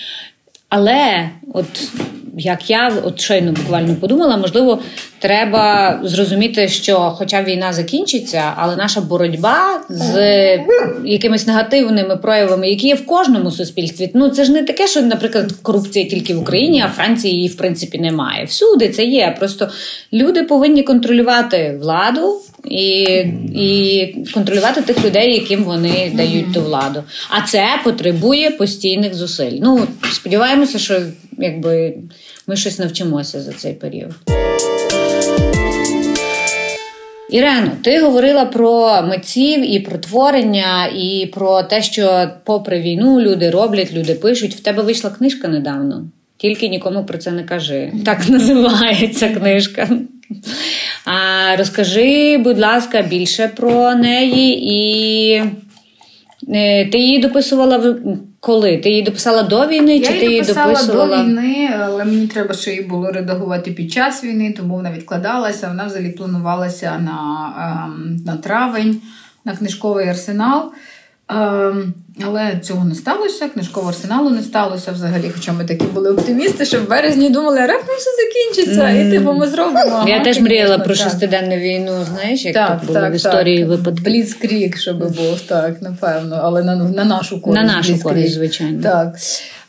[0.70, 1.92] Але от
[2.40, 4.78] як я от щойно буквально подумала, можливо,
[5.18, 10.58] треба зрозуміти, що, хоча війна закінчиться, але наша боротьба з
[11.04, 15.52] якимись негативними проявами, які є в кожному суспільстві, ну це ж не таке, що, наприклад,
[15.62, 18.44] корупція тільки в Україні, а Франції її в принципі немає.
[18.44, 19.36] Всюди це є.
[19.38, 19.68] Просто
[20.12, 22.40] люди повинні контролювати владу.
[22.64, 23.02] І
[23.54, 27.02] і контролювати тих людей, яким вони дають ту владу.
[27.28, 29.58] А це потребує постійних зусиль.
[29.62, 31.00] Ну сподіваємося, що
[31.42, 31.94] якби
[32.46, 34.12] ми щось навчимося за цей період.
[37.30, 43.50] Ірено, ти говорила про митців і про творення, і про те, що, попри війну, люди
[43.50, 44.54] роблять, люди пишуть.
[44.54, 46.04] В тебе вийшла книжка недавно.
[46.36, 47.92] Тільки нікому про це не кажи.
[48.04, 49.88] Так називається книжка.
[51.04, 55.42] А Розкажи, будь ласка, більше про неї і
[56.92, 57.96] ти її дописувала в
[58.40, 58.76] коли?
[58.76, 59.96] Ти її дописала до війни?
[59.96, 63.70] Я чи її ти її дописувала до війни, але мені треба ще її було редагувати
[63.70, 65.68] під час війни, тому вона відкладалася.
[65.68, 67.52] Вона взагалі планувалася на,
[67.86, 69.00] ем, на травень,
[69.44, 70.72] на книжковий арсенал.
[71.30, 71.94] Ем,
[72.26, 75.30] але цього не сталося, книжкового арсеналу не сталося взагалі.
[75.34, 79.08] Хоча ми такі були оптимісти, що в березні думали, а раптом все закінчиться, mm.
[79.08, 80.04] і типу ми зробимо.
[80.08, 84.04] Я ага, теж мріяла про шестиденну війну, знаєш, як так, було так, в історії випадку.
[84.04, 87.64] Бліцкрік, щоб був, так, напевно, але на на нашу користь.
[87.64, 88.82] На нашу користь, звичайно.
[88.82, 89.14] Так.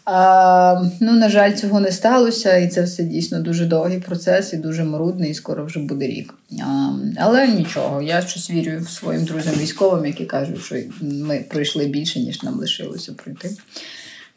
[0.06, 4.58] А, Ну, на жаль, цього не сталося, і це все дійсно дуже довгий процес і
[4.58, 6.34] дуже марудний, і скоро вже буде рік.
[6.62, 12.20] А, Але нічого, я щось вірю своїм друзям військовим, які кажуть, що ми пройшли більше,
[12.20, 13.56] ніж нам лишилося пройти.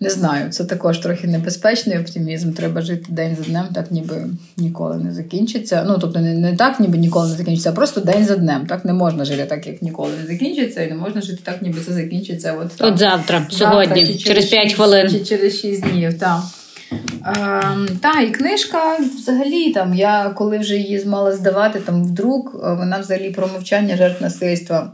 [0.00, 2.52] Не знаю, це також трохи небезпечний оптимізм.
[2.52, 4.26] Треба жити день за днем, так ніби
[4.56, 5.84] ніколи не закінчиться.
[5.88, 8.66] Ну тобто, не не так, ніби ніколи не закінчиться, а просто день за днем.
[8.66, 11.80] Так не можна жити так, як ніколи не закінчиться, і не можна жити так, ніби
[11.80, 12.52] це закінчиться.
[12.52, 15.10] От там, от завтра, сьогодні, через, через 5 хвилин.
[15.10, 16.18] Чи через 6 днів.
[16.18, 16.40] так.
[17.26, 22.98] Ем, та, і книжка взагалі там, я коли вже її змала здавати там вдруг, вона
[22.98, 24.92] взагалі про мовчання жертв насильства.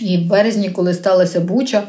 [0.00, 1.82] І в березні, коли сталася Буча.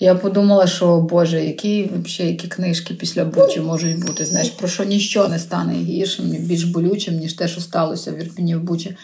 [0.00, 4.24] Я подумала, що Боже, які взагалі, які книжки після Бучі можуть бути.
[4.24, 8.56] Знаєш, про що нічого не стане гіршим, більш болючим, ніж те, що сталося в Ірпіні
[8.56, 8.96] в Бучі.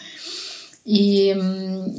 [0.85, 1.35] І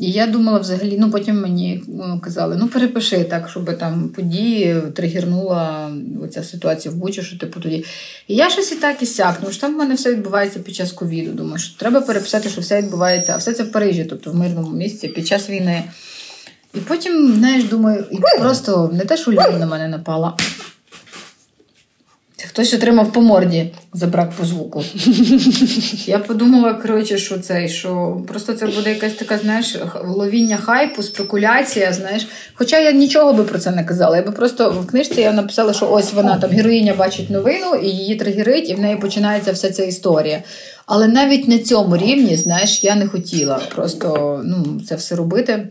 [0.00, 4.76] і я думала взагалі, ну потім мені ну, казали, ну перепиши так, щоб там події
[4.94, 5.90] тригернула
[6.24, 7.84] оця ситуація в Бучі, що типу тоді.
[8.28, 10.74] І я щось і так і сяк, ну що там в мене все відбувається під
[10.74, 11.32] час ковіду.
[11.32, 14.70] Думаю, що треба переписати, що все відбувається, а все це в Парижі, тобто в мирному
[14.70, 15.84] місці під час війни.
[16.74, 20.36] І потім, знаєш, думаю, і просто не те, що Люба на мене напала.
[22.52, 24.84] Хтось отримав по морді за брак по звуку.
[26.06, 31.92] Я подумала, коротше, що це, що просто це буде якась така, знаєш, ловіння хайпу, спекуляція,
[31.92, 32.28] знаєш.
[32.54, 34.16] Хоча я нічого би про це не казала.
[34.16, 37.88] Я би просто в книжці я написала, що ось вона там героїня бачить новину, і
[37.88, 40.42] її тригерить, і в неї починається вся ця історія.
[40.86, 45.68] Але навіть на цьому рівні, знаєш, я не хотіла просто ну, це все робити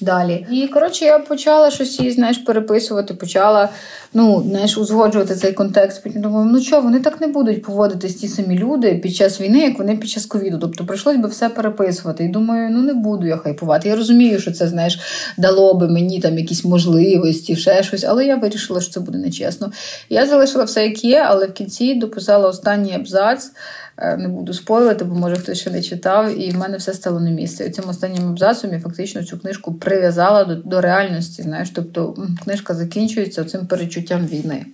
[0.00, 0.46] далі.
[0.52, 3.68] І коротше, я почала щось її, знаєш, переписувати, почала
[4.16, 6.02] ну, знаєш, узгоджувати цей контекст.
[6.02, 9.58] Потім думаю, ну що, вони так не будуть поводитись ті самі люди під час війни,
[9.58, 10.58] як вони під час ковіду.
[10.58, 12.24] Тобто прийшлось би все переписувати.
[12.24, 13.88] І думаю, ну не буду я хайпувати.
[13.88, 14.98] Я розумію, що це, знаєш,
[15.38, 19.72] дало би мені там якісь можливості, ще щось, але я вирішила, що це буде нечесно.
[20.08, 23.50] Я залишила все, як є, але в кінці дописала останній абзац.
[23.98, 27.20] Е, не буду спойлити, бо може хтось ще не читав, і в мене все стало
[27.20, 27.66] на місце.
[27.66, 31.42] І цим останнім абзацом я фактично цю книжку прив'язала до до реальності.
[31.42, 34.66] Знаєш, тобто книжка закінчується цим перечуттям війни,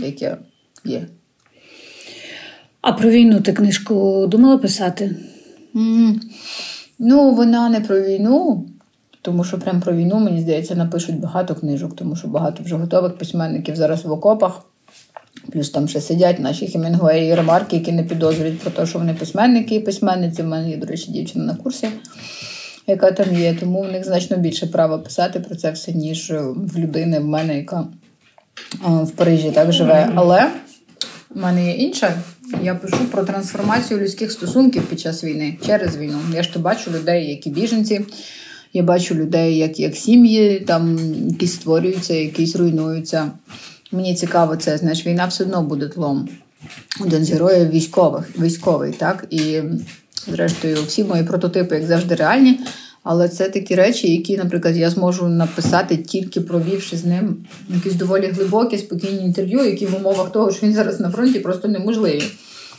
[0.00, 0.36] яке
[0.84, 1.06] є.
[2.80, 5.16] А про війну ти книжку думала писати?
[5.74, 6.20] Mm.
[6.98, 8.66] Ну, вона не про війну.
[9.22, 13.18] Тому що прям про війну, мені здається, напишуть багато книжок, тому що багато вже готових
[13.18, 14.62] письменників зараз в окопах.
[15.52, 19.14] Плюс там ще сидять наші Хемінгуеї і ремарки, які не підозрюють про те, що вони
[19.14, 20.42] письменники і письменниці.
[20.42, 21.88] У мене є, до речі, дівчина на курсі,
[22.86, 23.56] яка там є.
[23.60, 27.56] Тому в них значно більше права писати про це все, ніж в людини, в мене,
[27.56, 27.86] яка
[28.82, 30.12] в Парижі так живе.
[30.14, 30.50] Але
[31.30, 32.22] в мене є інше.
[32.62, 36.18] Я пишу про трансформацію людських стосунків під час війни через війну.
[36.34, 38.00] Я ж то бачу людей, які біженці.
[38.72, 43.30] Я бачу людей, як як сім'ї там якісь створюються, якісь руйнуються.
[43.94, 46.28] Мені цікаво, це знаєш, війна все одно буде тлом.
[47.00, 49.26] Один з героїв військових, військовий, так?
[49.30, 49.60] І,
[50.26, 52.60] зрештою, всі мої прототипи, як завжди, реальні.
[53.02, 57.36] Але це такі речі, які, наприклад, я зможу написати тільки провівши з ним
[57.68, 61.68] якісь доволі глибокі, спокійні інтерв'ю, які в умовах того, що він зараз на фронті, просто
[61.68, 62.22] неможливі.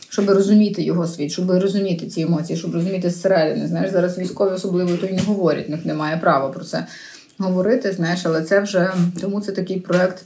[0.09, 3.67] Щоб розуміти його світ, щоб розуміти ці емоції, щоб розуміти зсередини.
[3.67, 6.85] Знаєш, зараз військові особливо то й не говорять, в них немає права про це
[7.37, 7.91] говорити.
[7.91, 10.25] Знаєш, але це вже тому це такий проект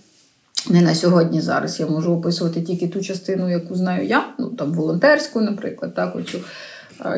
[0.69, 1.79] не на сьогодні зараз.
[1.79, 6.39] Я можу описувати тільки ту частину, яку знаю я, ну там волонтерську, наприклад, так, оцю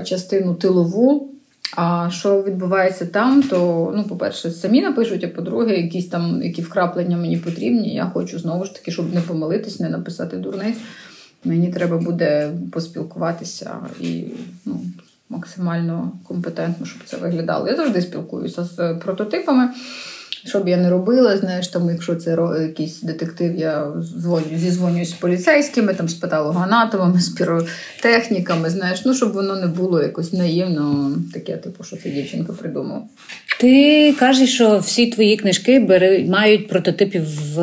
[0.04, 1.28] частину тилову.
[1.76, 7.18] А що відбувається там, то, ну, по-перше, самі напишуть, а по-друге, якісь там які вкраплення
[7.18, 7.96] мені потрібні.
[7.96, 10.78] Я хочу знову ж таки, щоб не помилитись, не написати дурниць.
[11.44, 14.24] Мені треба буде поспілкуватися і
[14.66, 14.82] ну,
[15.30, 17.68] максимально компетентно, щоб це виглядало.
[17.68, 19.70] Я завжди спілкуюся з прототипами.
[20.46, 25.14] Що б я не робила, знаєш, там, якщо це якийсь детектив, я дзвоню, зізвонююсь з
[25.14, 31.58] поліцейськими, там, з патологоанатомами, з піротехніками, знаєш, ну, щоб воно не було якось наївно, таке,
[31.58, 33.04] типу, що ця дівчинка придумав.
[33.60, 37.24] Ти кажеш, що всі твої книжки бери, мають прототипів
[37.56, 37.58] в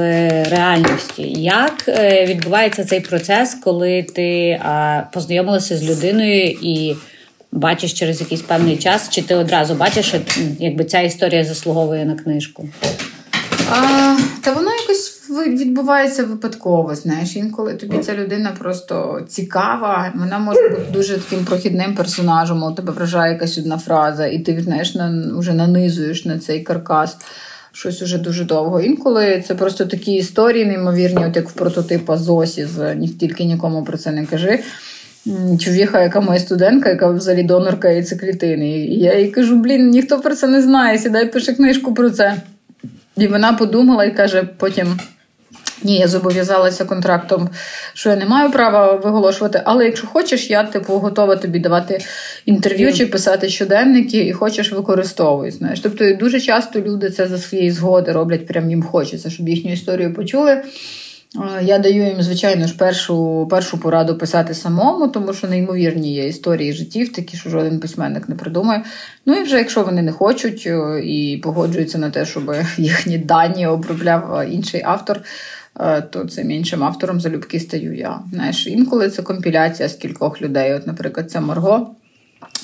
[0.51, 1.23] реальності.
[1.37, 6.95] Як е, відбувається цей процес, коли ти а, познайомилася з людиною і
[7.53, 10.15] бачиш через якийсь певний час, чи ти одразу бачиш,
[10.59, 12.69] якби ця історія заслуговує на книжку?
[13.71, 16.95] А, Та воно якось відбувається випадково.
[16.95, 22.73] Знаєш, інколи тобі ця людина просто цікава, вона може бути дуже таким прохідним персонажем, у
[22.73, 27.17] тебе вражає якась одна фраза, і ти знаєш, на, вже нанизуєш на цей каркас.
[27.73, 28.81] Щось уже дуже довго.
[28.81, 33.99] Інколи це просто такі історії, неймовірні, от як в прототипа Зосі з тільки нікому про
[33.99, 34.61] це не кажи
[35.61, 38.71] чувіха, яка моя студентка, яка взагалі донорка яйцеклітини.
[38.71, 42.37] І я їй кажу: блін, ніхто про це не знає, сідай пише книжку про це.
[43.17, 44.99] І вона подумала і каже: потім
[45.83, 47.49] Ні, я зобов'язалася контрактом,
[47.95, 52.01] що я не маю права виголошувати, але якщо хочеш, я типу готова тобі давати
[52.47, 55.51] інтерв'ю чи писати щоденники, і хочеш використовуй.
[55.51, 55.81] Знаєш.
[55.81, 60.14] Тобто дуже часто люди це за свої згоди роблять, прям їм хочеться, щоб їхню історію
[60.14, 60.62] почули.
[61.62, 66.73] Я даю їм, звичайно ж, першу першу пораду писати самому, тому що неймовірні є історії
[66.73, 68.85] життів, такі, що жоден письменник не придумає.
[69.27, 70.67] Ну і вже якщо вони не хочуть
[71.05, 75.21] і погоджуються на те, щоб їхні дані обробляв інший автор.
[75.81, 78.21] Е, то цим іншим автором залюбки стаю я.
[78.33, 80.75] Знаєш, інколи це компіляція з кількох людей.
[80.75, 81.95] От, наприклад, це Марго,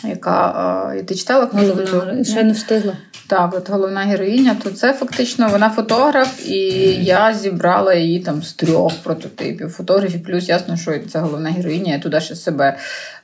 [0.04, 1.78] яка е, ти читала книжку?
[2.24, 2.92] Ще не встигла.
[3.26, 6.58] Так, от головна героїня, то це фактично вона фотограф, і
[7.04, 10.22] я зібрала її там з трьох прототипів фотографів.
[10.22, 12.78] Плюс ясно, що це головна героїня, я туди ще себе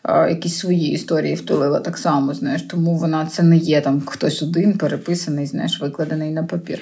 [0.04, 2.34] е, якісь свої історії втулила так само.
[2.34, 6.80] Знаєш, тому вона це не є там хтось один переписаний, знаєш, викладений на папір.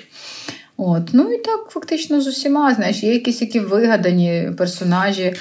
[0.76, 1.02] От.
[1.12, 5.35] Ну і так, фактично, з усіма, знаєш, є якісь які вигадані персонажі,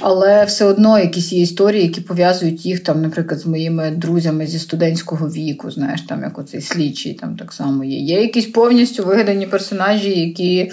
[0.00, 4.58] але все одно якісь є історії, які пов'язують їх, там, наприклад, з моїми друзями зі
[4.58, 7.98] студентського віку, знаєш, там як оцей слідчий там так само є.
[7.98, 10.70] Є якісь повністю вигадані персонажі, які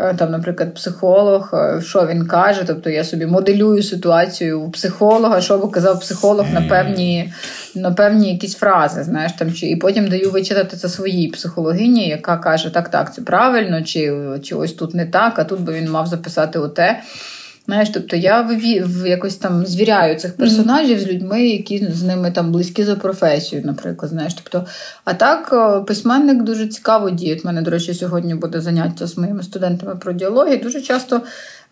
[0.00, 2.64] Е, там, наприклад, психолог, е, що він каже.
[2.66, 7.32] Тобто я собі моделюю ситуацію у психолога, що би казав психолог на певні
[7.74, 9.02] на певні якісь фрази.
[9.02, 13.22] знаєш, там, чи, І потім даю вичитати це своїй психологині, яка каже, так, так, це
[13.22, 17.02] правильно, чи, чи ось тут не так, а тут би він мав записати оте.
[17.70, 18.42] Знаєш, тобто я
[18.82, 21.02] в якось там звіряю цих персонажів mm-hmm.
[21.02, 24.10] з людьми, які з ними там близькі за професію, наприклад.
[24.10, 24.34] знаєш.
[24.34, 24.66] Тобто,
[25.04, 27.40] А так, е, письменник дуже цікаво діє.
[27.44, 30.56] У мене, до речі, сьогодні буде заняття з моїми студентами про діалоги.
[30.56, 31.20] Дуже часто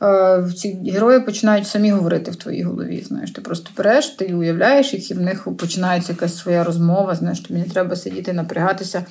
[0.03, 3.05] е, ці герої починають самі говорити в твоїй голові.
[3.09, 7.15] Знаєш, Ти просто береш, ти уявляєш їх, і в них починається якась своя розмова.
[7.15, 9.05] Знаєш, тобі не треба сидіти, напрягатися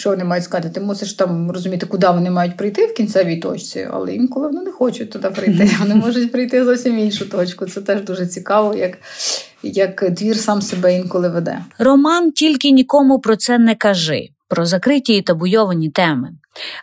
[0.00, 0.70] що вони мають сказати.
[0.74, 4.70] Ти мусиш там розуміти, куди вони мають прийти в кінцевій точці, але інколи вони не
[4.70, 5.70] хочуть туди прийти.
[5.80, 7.66] Вони можуть прийти зовсім іншу точку.
[7.66, 8.98] Це теж дуже цікаво, як.
[9.62, 11.58] Як твір сам себе інколи веде.
[11.78, 16.30] Роман тільки нікому про це не кажи, про закриті і табуйовані теми.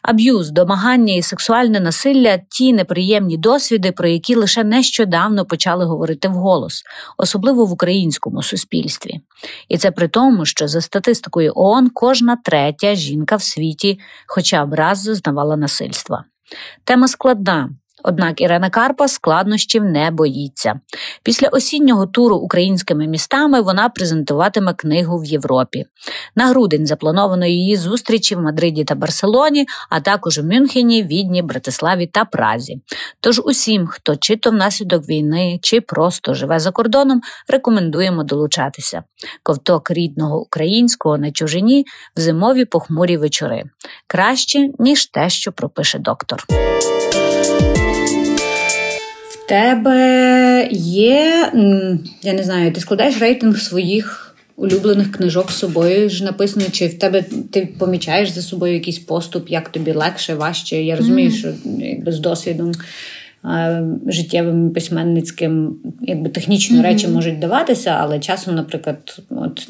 [0.02, 6.84] Аб'юз, домагання і сексуальне насилля ті неприємні досвіди, про які лише нещодавно почали говорити вголос,
[7.18, 9.20] особливо в українському суспільстві.
[9.70, 14.74] І це при тому, що за статистикою ООН кожна третя жінка в світі хоча б
[14.74, 16.24] раз зазнавала насильства.
[16.84, 17.70] Тема складна,
[18.10, 20.80] Однак Ірена Карпа складнощів не боїться.
[21.24, 25.86] Після осіннього туру українськими містами вона презентуватиме книгу в Європі.
[26.36, 32.08] На грудень заплановано її зустрічі в Мадриді та Барселоні, а також у Мюнхені, Відні, Братиславі
[32.08, 32.82] та Празі.
[33.20, 39.04] Тож усім, хто чи то внаслідок війни, чи просто живе за кордоном, рекомендуємо долучатися.
[39.44, 41.86] Ковток рідного українського на чужині
[42.18, 43.64] в зимові похмурі вечори
[44.08, 46.46] краще ніж те, що пропише доктор
[49.48, 51.52] тебе є,
[52.24, 57.00] я не знаю, ти складаєш рейтинг своїх улюблених книжок з собою ж написано, чи в
[57.00, 60.84] тебе ти помічаєш за собою якийсь поступ, як тобі легше, важче?
[60.84, 61.38] Я розумію, mm-hmm.
[61.38, 61.54] що
[61.86, 62.72] якби з досвідом.
[64.08, 66.84] Життєвим письменницьким, якби технічно mm-hmm.
[66.84, 69.68] речі можуть даватися, але часом, наприклад, от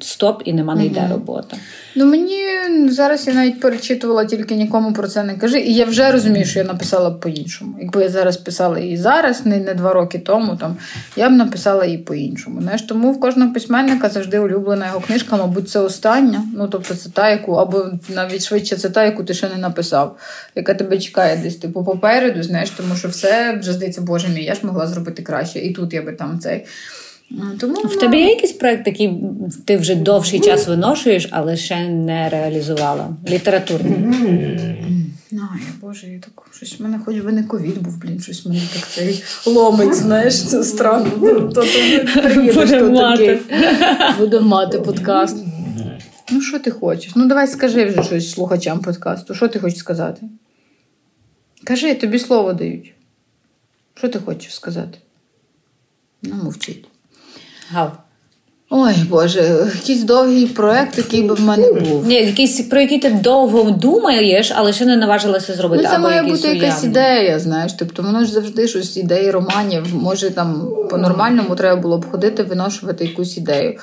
[0.00, 1.12] стоп і нема не йде mm-hmm.
[1.12, 1.56] робота.
[1.96, 2.40] Ну мені
[2.88, 5.60] зараз я навіть перечитувала, тільки нікому про це не кажи.
[5.60, 7.76] І я вже розумію, що я написала б по-іншому.
[7.80, 10.76] Якби я зараз писала її зараз, не не два роки тому, там
[11.16, 12.62] я б написала її по-іншому.
[12.62, 16.42] Знаєш, Тому в кожного письменника завжди улюблена його книжка, мабуть, це остання.
[16.56, 20.16] Ну тобто, це та, яку, або навіть швидше це та, яку ти ще не написав,
[20.54, 24.54] яка тебе чекає десь типу попереду, знаєш, тому що все вже здається, боже мій, я
[24.54, 25.58] ж могла зробити краще.
[25.58, 26.64] І тут я би там цей.
[27.60, 29.20] Тому В тебе є якийсь проект, який
[29.64, 33.08] ти вже довший час виношуєш, але ще не реалізувала?
[33.28, 33.96] Літературний?
[35.32, 38.60] Ай, Боже, я так щось в мене хоч би не ковід був, блін, щось мене
[38.74, 41.10] так цей ломить, знаєш, це странно.
[41.20, 41.64] Ну, то,
[42.54, 43.38] Буде мати.
[44.18, 45.36] Буде мати подкаст.
[46.32, 47.12] Ну, що ти хочеш?
[47.16, 49.34] Ну, давай скажи вже щось слухачам подкасту.
[49.34, 50.22] Що ти хочеш сказати?
[51.64, 52.94] Кажи, тобі слово дають.
[53.94, 54.98] Що ти хочеш сказати?
[56.22, 56.88] Ну, мовчить.
[57.70, 57.92] Гав.
[58.72, 62.06] Ой, Боже, якийсь довгий проект, який би в мене був.
[62.06, 65.82] Ні, якийсь про який ти довго думаєш, але ще не наважилася зробити.
[65.82, 66.66] Ну, Це або має бути уявний.
[66.66, 67.72] якась ідея, знаєш.
[67.78, 69.94] Тобто воно ж завжди щось ідеї романів.
[69.94, 73.78] Може там по-нормальному треба було б ходити, виношувати якусь ідею.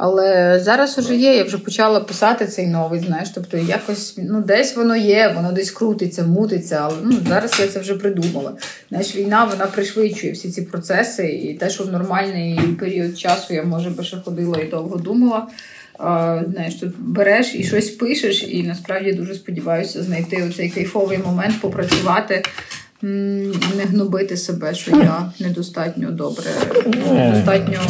[0.00, 4.76] Але зараз уже є, я вже почала писати цей новий, знаєш, тобто якось ну десь
[4.76, 6.78] воно є, воно десь крутиться, мутиться.
[6.82, 8.52] Але ну зараз я це вже придумала.
[8.88, 13.62] Знаєш, війна вона пришвидшує всі ці процеси, і те, що в нормальний період часу я
[13.62, 15.46] може би ще ходила і довго думала.
[15.98, 21.60] А, Знаєш, тут береш і щось пишеш, і насправді дуже сподіваюся знайти оцей кайфовий момент,
[21.60, 22.42] попрацювати
[23.02, 26.44] не гнобити себе, що я недостатньо добре,
[27.06, 27.80] недостатньо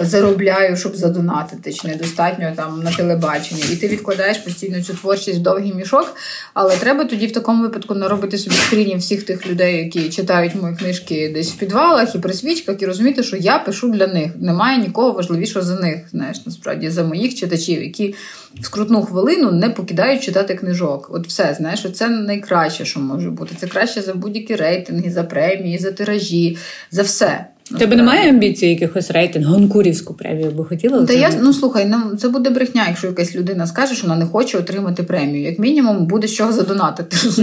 [0.00, 3.62] заробляю, щоб задонатити, чи недостатньо там на телебаченні.
[3.72, 6.16] І ти відкладаєш постійно цю творчість в довгий мішок.
[6.54, 10.76] Але треба тоді в такому випадку наробити собі скрінів всіх тих людей, які читають мої
[10.76, 14.30] книжки десь в підвалах і при свічках, і розуміти, що я пишу для них.
[14.36, 15.98] Немає нікого важливішого за них.
[16.10, 18.14] Знаєш, насправді за моїх читачів, які
[18.60, 21.10] в скрутну хвилину не покидають читати книжок.
[21.12, 23.54] От все, знаєш, це найкраще, що може бути.
[23.60, 24.14] Це краще за
[24.46, 26.58] будь-які рейтинги, за премії, за тиражі,
[26.90, 27.46] за все.
[27.78, 31.04] Тебе немає амбіції якихось рейтинг, гонкурівську премію би хотіла?
[31.04, 34.26] Та я ну слухай, ну це буде брехня, якщо якась людина скаже, що вона не
[34.26, 35.44] хоче отримати премію.
[35.44, 37.16] Як мінімум, буде з чого задонатити.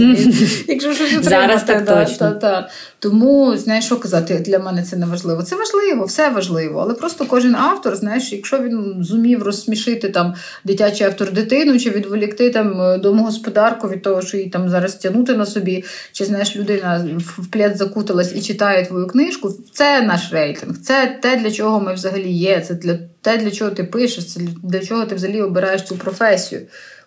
[0.68, 1.28] Якщо щось отримати.
[1.28, 2.66] Зараз так точно.
[3.04, 5.42] Тому знаєш, що казати, для мене це не важливо.
[5.42, 6.80] Це важливо, все важливо.
[6.80, 10.34] Але просто кожен автор, знаєш, якщо він зумів розсмішити там
[10.64, 15.46] дитячий автор дитину, чи відволікти там домогосподарку від того, що їй там зараз тягнути на
[15.46, 20.78] собі, чи знаєш, людина в плед закуталась і читає твою книжку, це наш рейтинг.
[20.82, 22.60] Це те, для чого ми взагалі є.
[22.60, 26.60] Це для те, для чого ти пишеш, це для чого ти взагалі обираєш цю професію.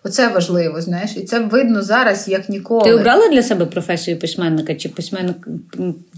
[0.04, 2.84] Оце важливо, знаєш, і це видно зараз як ніколи.
[2.84, 5.36] Ти обрала для себе професію письменника, чи письменник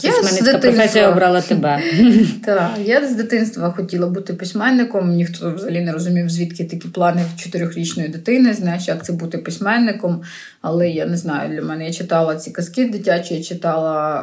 [0.03, 1.83] письменницька професія обрала тебе?
[2.45, 5.11] Так, я з дитинства хотіла бути письменником.
[5.11, 10.22] Ніхто взагалі не розумів, звідки такі плани в чотирьохрічної дитини, знаєш, як це бути письменником.
[10.62, 14.22] Але я не знаю, для мене я читала ці казки дитячі, я читала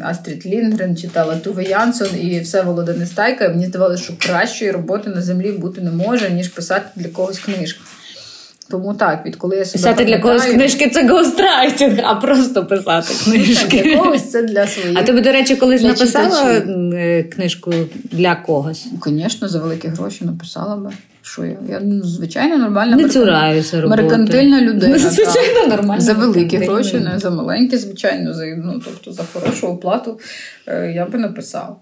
[0.00, 3.44] е, Астрід Лінгрен, читала Туве Янсон і все Волода Нестайка.
[3.44, 7.38] І мені здавалося, що кращої роботи на землі бути не може, ніж писати для когось
[7.38, 7.80] книжку.
[8.70, 13.82] Тому так, відколи я себе Писати для когось книжки це гоустрайтинг, а просто писати книжки.
[13.82, 14.98] Для когось це для своїх.
[14.98, 16.94] А ти, до речі, колись для написала читачів.
[16.94, 17.72] е, книжку
[18.12, 18.86] для когось?
[19.06, 20.90] Звісно, за великі гроші написала би.
[21.22, 21.56] Що я?
[21.68, 24.02] Я ну, звичайно нормальна Не цураюся роботи.
[24.02, 24.98] меркантильна людина.
[25.02, 29.68] Ну, звичайно, нормальна За великі гроші, не за маленькі, звичайно, за ну, тобто за хорошу
[29.68, 30.20] оплату
[30.66, 31.76] е, я би написала.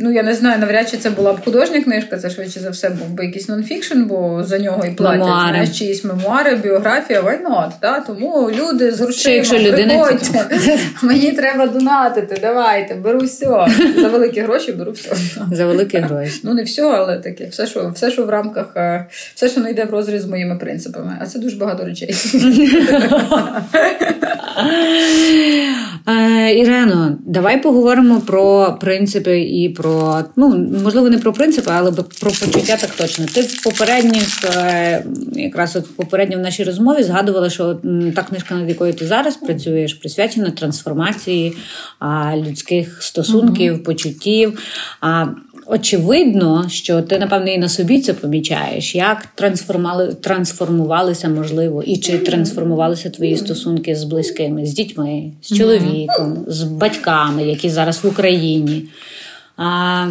[0.00, 2.90] Ну, я не знаю, навряд чи це була б художня книжка, це швидше за все
[2.90, 5.48] був би якийсь нонфікшн, бо за нього і платять Мемуари.
[5.48, 8.00] знаєш, чиїсь мемуари, біографія, not, да?
[8.00, 13.66] Тому люди з грошима, приходьте, мені треба донатити, давайте, беру все.
[13.96, 15.10] За великі гроші беру все.
[15.52, 16.40] За великі гроші.
[16.44, 19.70] Ну, не все, але таке, все, що, все, що в рамках, е, все, що не
[19.70, 21.18] йде в розріз з моїми принципами.
[21.20, 22.14] А це дуже багато речей.
[26.08, 32.30] Е, Ірено, давай поговоримо про принципи і про ну можливо не про принципи, але про
[32.30, 33.26] почуття так точно.
[33.34, 37.80] Ти в попередніх, е, якраз от попередньо в нашій розмові згадувала, що
[38.16, 41.56] та книжка, над якою ти зараз працюєш, присвячена трансформації
[42.36, 44.58] людських стосунків, почуттів.
[45.70, 52.18] Очевидно, що ти, напевне, і на собі це помічаєш, як трансформали, трансформувалися, можливо, і чи
[52.18, 58.88] трансформувалися твої стосунки з близькими, з дітьми, з чоловіком, з батьками, які зараз в Україні.
[59.56, 60.06] А,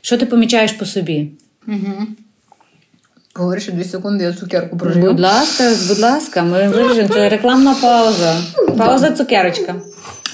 [0.00, 1.28] що ти помічаєш по собі?
[3.34, 5.06] Говориш, дві секунди, я цукерку прожую.
[5.06, 7.08] Будь ласка, будь ласка, ми виріжемо.
[7.08, 8.42] Це рекламна пауза.
[8.78, 9.74] Пауза цукерочка.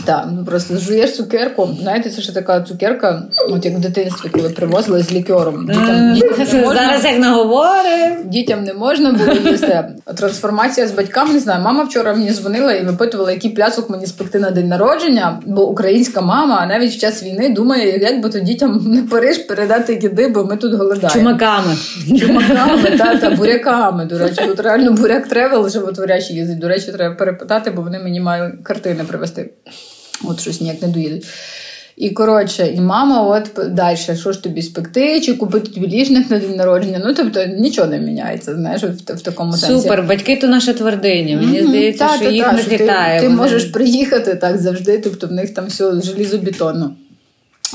[0.04, 1.68] Так, ну просто жуєш цукерку.
[1.80, 5.66] Знаєте, це ж така цукерка, от як в дитинстві, коли привозили з лікером.
[5.66, 8.16] Дітям, дітям, Зараз як наговорив.
[8.24, 9.84] дітям не можна було їсти.
[10.16, 11.62] Трансформація з батьками, не знаю.
[11.64, 16.20] Мама вчора мені дзвонила і випитувала, який пляцок мені спекти на день народження, бо українська
[16.20, 20.44] мама навіть в час війни думає, як би то дітям не Париж передати їди, бо
[20.44, 21.14] ми тут голодаємо.
[21.14, 21.76] Чумаками.
[22.20, 24.04] Чумаками, та, та буряками.
[24.04, 26.58] До речі, тут реально буряк travel животворящий їздить.
[26.58, 29.50] До речі, треба перепитати, бо вони мені мають картини привезти.
[30.24, 31.26] От щось ніяк не доїдуть.
[31.96, 36.38] І коротше, і мама, от далі, що ж тобі спекти, чи купити тобі ліжник на
[36.38, 37.02] день народження.
[37.04, 39.82] Ну тобто нічого не міняється, знаєш, в, в такому сенсі.
[39.82, 41.36] Супер, батьки то наша твердиня.
[41.36, 43.20] Мені здається, Та, що та, їх та, не що ти- хитає.
[43.20, 46.94] Ти, можеш приїхати так завжди, тобто в них там все желізобетонно.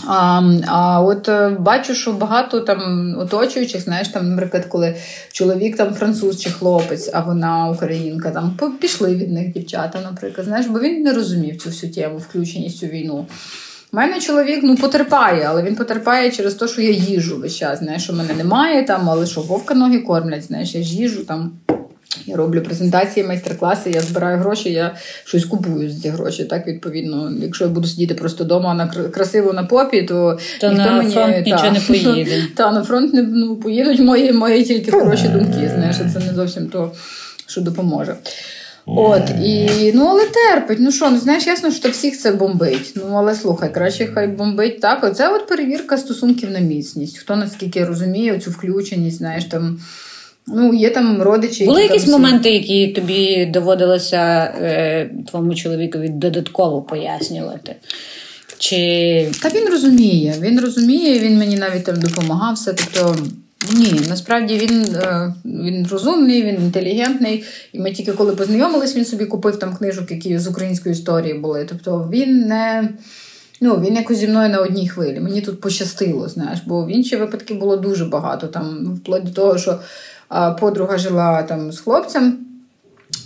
[0.07, 4.95] А, а от е, бачу, що багато там оточуючих, знаєш, там, наприклад, коли
[5.31, 10.65] чоловік там француз чи хлопець, а вона українка, там пішли від них дівчата, наприклад, знаєш,
[10.65, 13.25] бо він не розумів цю всю тему, включеність у війну.
[13.93, 17.79] У мене чоловік ну потерпає, але він потерпає через те, що я їжу весь час.
[17.79, 21.51] Знаєш, що мене немає там, але що вовка ноги кормлять, знаєш, я ж їжу там.
[22.25, 26.45] Я роблю презентації, майстер-класи, я збираю гроші, я щось купую з цих грошей.
[26.45, 30.85] Так, відповідно, якщо я буду сидіти просто вдома на красиво на попі, то, То ніхто
[30.85, 32.47] на мені фронт нічого не поїде.
[32.55, 35.71] Та на фронт не ну, поїдуть мої, мої тільки хороші думки.
[35.75, 36.91] Знаєш, це не зовсім то,
[37.47, 38.15] що допоможе.
[38.85, 40.77] От і ну але терпить.
[40.81, 42.93] Ну що, ну знаєш, ясно, що всіх це бомбить.
[42.95, 45.03] Ну але слухай, краще хай бомбить так.
[45.03, 47.17] Оце от перевірка стосунків на міцність.
[47.17, 49.79] Хто наскільки розуміє цю включеність, знаєш там.
[50.47, 51.65] Ну, є там родичі.
[51.65, 57.75] Були які якісь там моменти, які тобі доводилося е, твоєму чоловікові додатково пояснювати?
[58.57, 59.31] Чи...
[59.41, 62.55] Та він розуміє, він розуміє, він мені навіть там допомагав.
[62.55, 62.73] все.
[62.73, 63.15] Тобто,
[63.73, 67.43] ні, насправді він е, він розумний, він інтелігентний.
[67.73, 71.65] І ми тільки коли познайомились, він собі купив там книжок, які з української історії були.
[71.69, 72.89] Тобто він не.
[73.61, 75.19] Ну, він якось зі мною на одній хвилі.
[75.19, 78.47] Мені тут пощастило, знаєш, бо в інші випадки було дуже багато.
[78.47, 79.79] Там, вплоть до того, що
[80.59, 82.37] подруга жила там з хлопцем,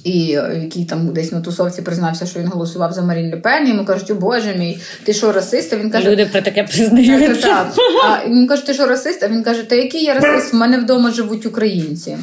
[0.03, 3.67] і е, який там десь на тусовці признався, що він голосував за Марін Лепен.
[3.67, 5.73] Йому кажуть, о Боже мій, ти що расист?
[5.73, 7.47] А Він каже, люди про таке признаються.
[7.47, 8.21] так, так.
[8.23, 9.23] А йому кажуть, ти що расист?
[9.23, 10.53] А він каже, та який я расист?
[10.53, 12.17] В мене вдома живуть українці.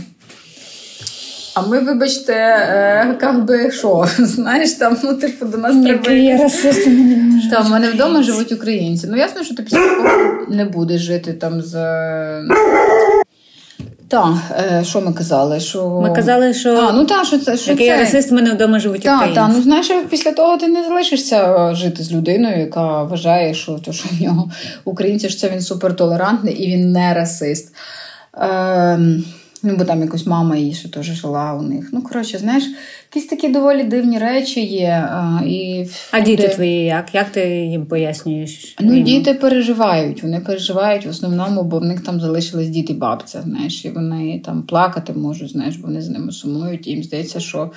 [1.55, 6.13] А ми, вибачте, е, як би що, знаєш, там, ну, типу, до нас треба.
[6.13, 6.89] Який расист.
[7.51, 9.07] Та в мене вдома живуть українці.
[9.11, 10.09] Ну, ясно, що ти після того
[10.49, 11.75] не будеш жити там з.
[14.09, 15.61] Так, е, що ми казали?
[15.61, 15.89] Що...
[15.89, 17.97] Ми казали, що а, ну та, що це, що який це...
[17.97, 22.13] расист мене вдома живуть та, та, ну знаєш, після того ти не залишишся жити з
[22.13, 24.51] людиною, яка вважає, що то, що в нього
[24.85, 27.75] українці ж це він супертолерантний і він не расист.
[28.39, 28.99] Е,
[29.67, 31.89] ну, бо там якось мама її ще теж жила у них.
[31.93, 32.65] Ну, коротше, знаєш,
[33.15, 35.09] якісь такі доволі дивні речі є.
[35.11, 37.15] А, і а діти твої як?
[37.15, 38.77] Як ти їм пояснюєш?
[38.81, 39.05] Ну, війну?
[39.05, 40.23] діти переживають.
[40.23, 44.63] Вони переживають в основному, бо в них там залишились діти бабця, знаєш, і вони там
[44.63, 46.87] плакати можуть, знаєш, бо вони з ними сумують.
[46.87, 47.71] І їм здається, що.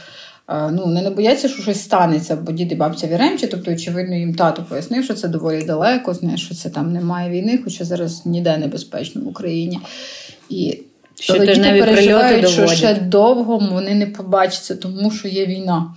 [0.71, 4.65] Ну, вони не бояться, що щось станеться, бо діти бабця віремчі, тобто, очевидно, їм тато
[4.69, 9.21] пояснив, що це доволі далеко, знаєш, що це там немає війни, хоча зараз ніде небезпечно
[9.21, 9.79] в Україні.
[10.49, 10.79] І
[11.19, 15.95] що діти переживають, що ще довго вони не побачаться, тому що є війна.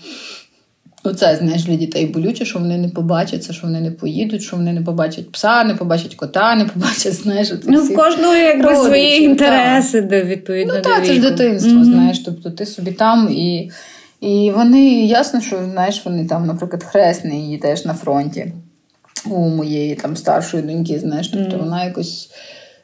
[1.05, 4.73] Оце, знаєш, для дітей болюче, що вони не побачаться, що вони не поїдуть, що вони
[4.73, 10.01] не побачать пса, не побачать кота, не побачать, знаєш, ну в кожного якби свої інтереси,
[10.01, 10.75] де відповідно.
[10.77, 11.85] Ну так, це ж дитинство, mm-hmm.
[11.85, 12.19] знаєш.
[12.19, 13.71] Тобто ти собі там і
[14.21, 18.53] і вони ясно, що знаєш, вони там, наприклад, хресний її теж на фронті
[19.31, 21.61] у моєї там старшої доньки, знаєш, тобто mm-hmm.
[21.61, 22.31] вона якось.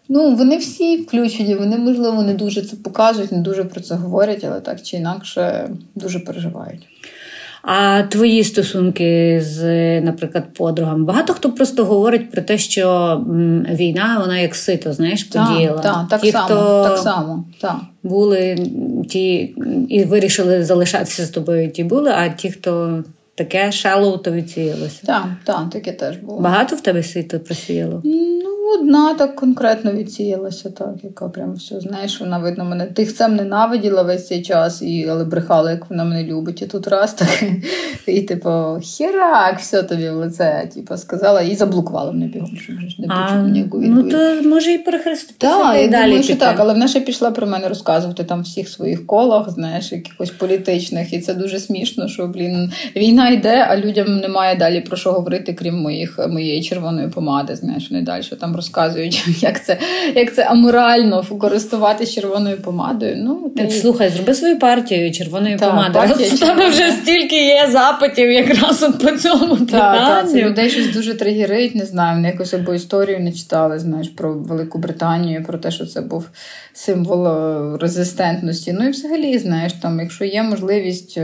[0.08, 4.44] Ну, вони всі включені, вони, можливо, не дуже це показують, не дуже про це говорять,
[4.44, 6.86] але так чи інакше дуже переживають.
[7.62, 11.04] А твої стосунки з, наприклад, подругами?
[11.04, 13.16] Багато хто просто говорить про те, що
[13.70, 15.80] війна, вона як сито, знаєш, подіяла.
[15.80, 17.44] Так, так, ті, само, хто так само.
[17.60, 17.76] Так.
[18.02, 18.56] Були
[19.08, 19.54] ті
[19.88, 23.04] і вирішили залишатися з тобою, ті були, а ті, хто
[23.38, 25.06] таке шалоу, то відсіялося.
[25.06, 26.40] Так, так, таке теж було.
[26.40, 28.02] Багато в тебе сито просіяло?
[28.04, 34.02] Ну, одна так конкретно відсіялася, так, яка прям все, знаєш, вона видно мене тихцем ненавиділа
[34.02, 36.62] весь цей час, і, але брехала, як вона мене любить.
[36.62, 37.42] І тут раз так,
[38.06, 38.50] і типу,
[38.98, 43.80] херак, все тобі в лице, типу, сказала, і заблокувала мене бігом, щоб не почув ніяку
[43.82, 45.38] Ну, то може і перехреститися.
[45.38, 48.42] Так, і я далі думаю, що так, але вона ще пішла про мене розказувати там
[48.42, 53.76] всіх своїх колах, знаєш, якихось політичних, і це дуже смішно, що, блін, війна йде, а
[53.76, 58.56] людям немає далі про що говорити, крім моїх, моєї червоної помади, знаєш, вони далі там
[58.56, 59.78] розказують, як це
[60.14, 63.14] як це аморально користуватися червоною помадою.
[63.18, 63.70] Ну, ти...
[63.70, 65.98] Слухай, зроби свою партію червоної та, помади.
[66.34, 70.32] У тебе вже стільки є запитів якраз от по цьому питанню.
[70.32, 72.16] Це людей щось дуже тригерить, не знаю.
[72.16, 76.28] Вони якось або історію не читали, знаєш, про Велику Британію, про те, що це був
[76.72, 78.72] символ е, резистентності.
[78.72, 81.18] Ну і взагалі, знаєш, там, якщо є можливість.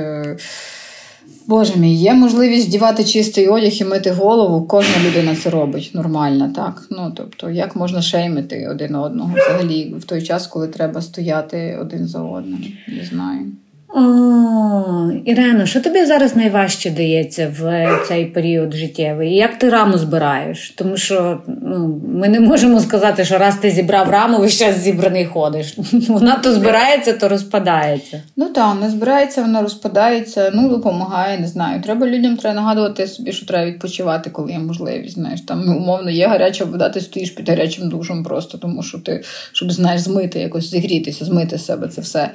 [1.46, 4.66] Боже мій, є можливість вдівати чистий одяг і мити голову.
[4.66, 6.86] Кожна людина це робить нормально, так.
[6.90, 12.06] Ну тобто, як можна шеймити один одного взагалі в той час, коли треба стояти один
[12.06, 12.64] за одним?
[12.88, 13.52] Не знаю.
[13.96, 19.34] О, Ірено, що тобі зараз найважче дається в цей період життєвий?
[19.34, 20.70] Як ти раму збираєш?
[20.70, 25.24] Тому що ну, ми не можемо сказати, що раз ти зібрав раму, весь час зібраний
[25.24, 25.76] ходиш.
[26.08, 28.22] Вона то збирається, то розпадається.
[28.36, 31.82] Ну так, не збирається, вона розпадається, ну допомагає, не знаю.
[31.82, 35.14] Треба людям треба нагадувати собі, що треба відпочивати, коли є можливість.
[35.14, 38.98] Знаєш, там ну, умовно є гаряча вода, ти стоїш під гарячим душем просто, тому що
[38.98, 39.22] ти,
[39.52, 42.30] щоб знаєш, змити, якось зігрітися, змити себе це все.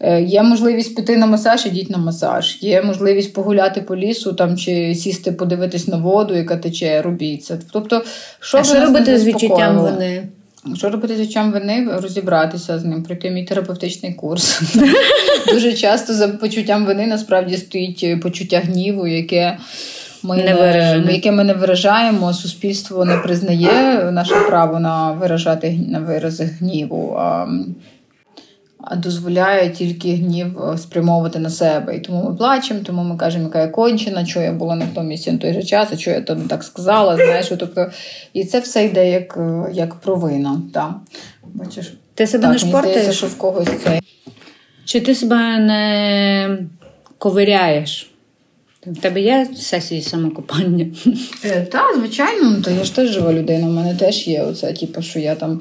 [0.00, 2.58] Е, Є можливість піти на масаж, ідіть на масаж.
[2.60, 7.58] Є можливість погуляти по лісу там чи сісти, подивитись на воду, яка тече, робіть це.
[7.72, 8.04] Тобто,
[8.40, 10.28] що, а що робити з відчуттям вини?
[10.74, 11.88] Що робити з відчуттям вини?
[11.92, 14.62] Розібратися з ним, пройти мій терапевтичний курс.
[15.52, 19.58] Дуже часто за почуттям вини насправді стоїть почуття гніву, яке.
[20.22, 26.44] Ми не, яке ми не виражаємо, суспільство не признає наше право на виражати на вирази
[26.44, 27.16] гніву.
[27.18, 27.46] А
[28.96, 31.96] дозволяє тільки гнів е, спрямовувати на себе.
[31.96, 35.08] І тому ми плачемо, тому ми кажемо, яка я кончена, що я була на тому
[35.08, 37.16] місці на той же час, а що я там так сказала.
[37.16, 37.90] знаєш, тобто,
[38.32, 40.60] І це все йде як е, як провина.
[40.74, 40.94] Так.
[41.44, 43.16] Бачиш, Ти себе так, не шпортаєш?
[43.16, 44.00] Що в когось це.
[44.84, 46.58] Чи ти себе не
[47.18, 48.13] ковиряєш?
[48.86, 50.86] В тебе є сесії самокопання?
[51.44, 53.66] Е, так, звичайно, то я ж теж жива людина.
[53.66, 55.60] У мене теж є оце, типу, що я там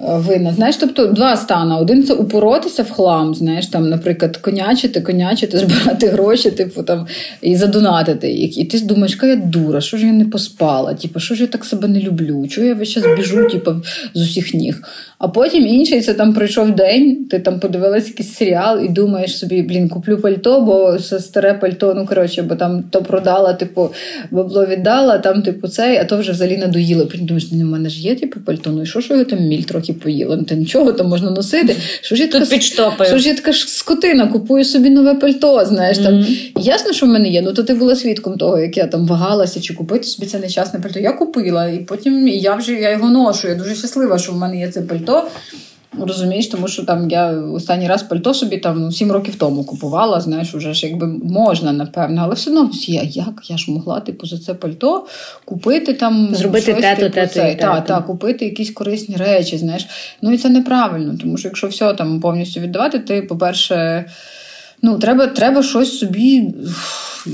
[0.00, 0.52] е, винна.
[0.52, 1.74] Знаєш, тобто два стани.
[1.74, 7.06] Один це упоротися в хлам, знаєш, там, наприклад, конячити, конячити, збирати гроші, типу там,
[7.42, 8.58] і задонатити їх.
[8.58, 10.94] І ти думаєш, яка я дура, що ж я не поспала?
[10.94, 12.48] Типу, що ж я так себе не люблю?
[12.48, 13.72] Чого я весь час біжу, типу,
[14.14, 14.82] з усіх ніг?
[15.18, 19.62] А потім інший це там пройшов день, ти там подивилась якийсь серіал і думаєш собі,
[19.62, 23.90] блін, куплю пальто, бо старе пальто, ну коротше, бо там то продала, типу,
[24.30, 27.06] бабло віддала, там, типу, цей, а то вже взагалі надоїло.
[27.06, 29.38] Потім думаєш, ну, в мене ж є типу, пальто, ну і що, що я там
[29.38, 30.36] міль трохи поїла?
[30.36, 31.76] Ну, та нічого там можна носити.
[32.00, 32.44] Що ж я така,
[33.04, 35.98] Що ж я така скотина, купую собі нове пальто, знаєш.
[35.98, 36.14] там.
[36.14, 36.50] Mm-hmm.
[36.60, 39.60] Ясно, що в мене є, ну то ти була свідком того, як я там вагалася,
[39.60, 41.00] чи купити собі це нещасне пальто.
[41.00, 43.48] Я купила, і потім я вже я його ношу.
[43.48, 45.28] Я дуже щаслива, що в мене є це пальто.
[46.00, 50.54] Розумієш, тому що там я останній раз пальто собі там сім років тому купувала, знаєш,
[50.54, 53.50] уже ж якби можна, напевно, але все одно я як?
[53.50, 55.06] Я ж могла типу за це пальто
[55.44, 59.86] купити там зробити щось, тету, типу, тету, це, та, та, купити якісь корисні речі, знаєш.
[60.22, 64.04] Ну і це неправильно, тому що якщо все там повністю віддавати, ти, по-перше,
[64.82, 66.54] ну треба, треба щось собі.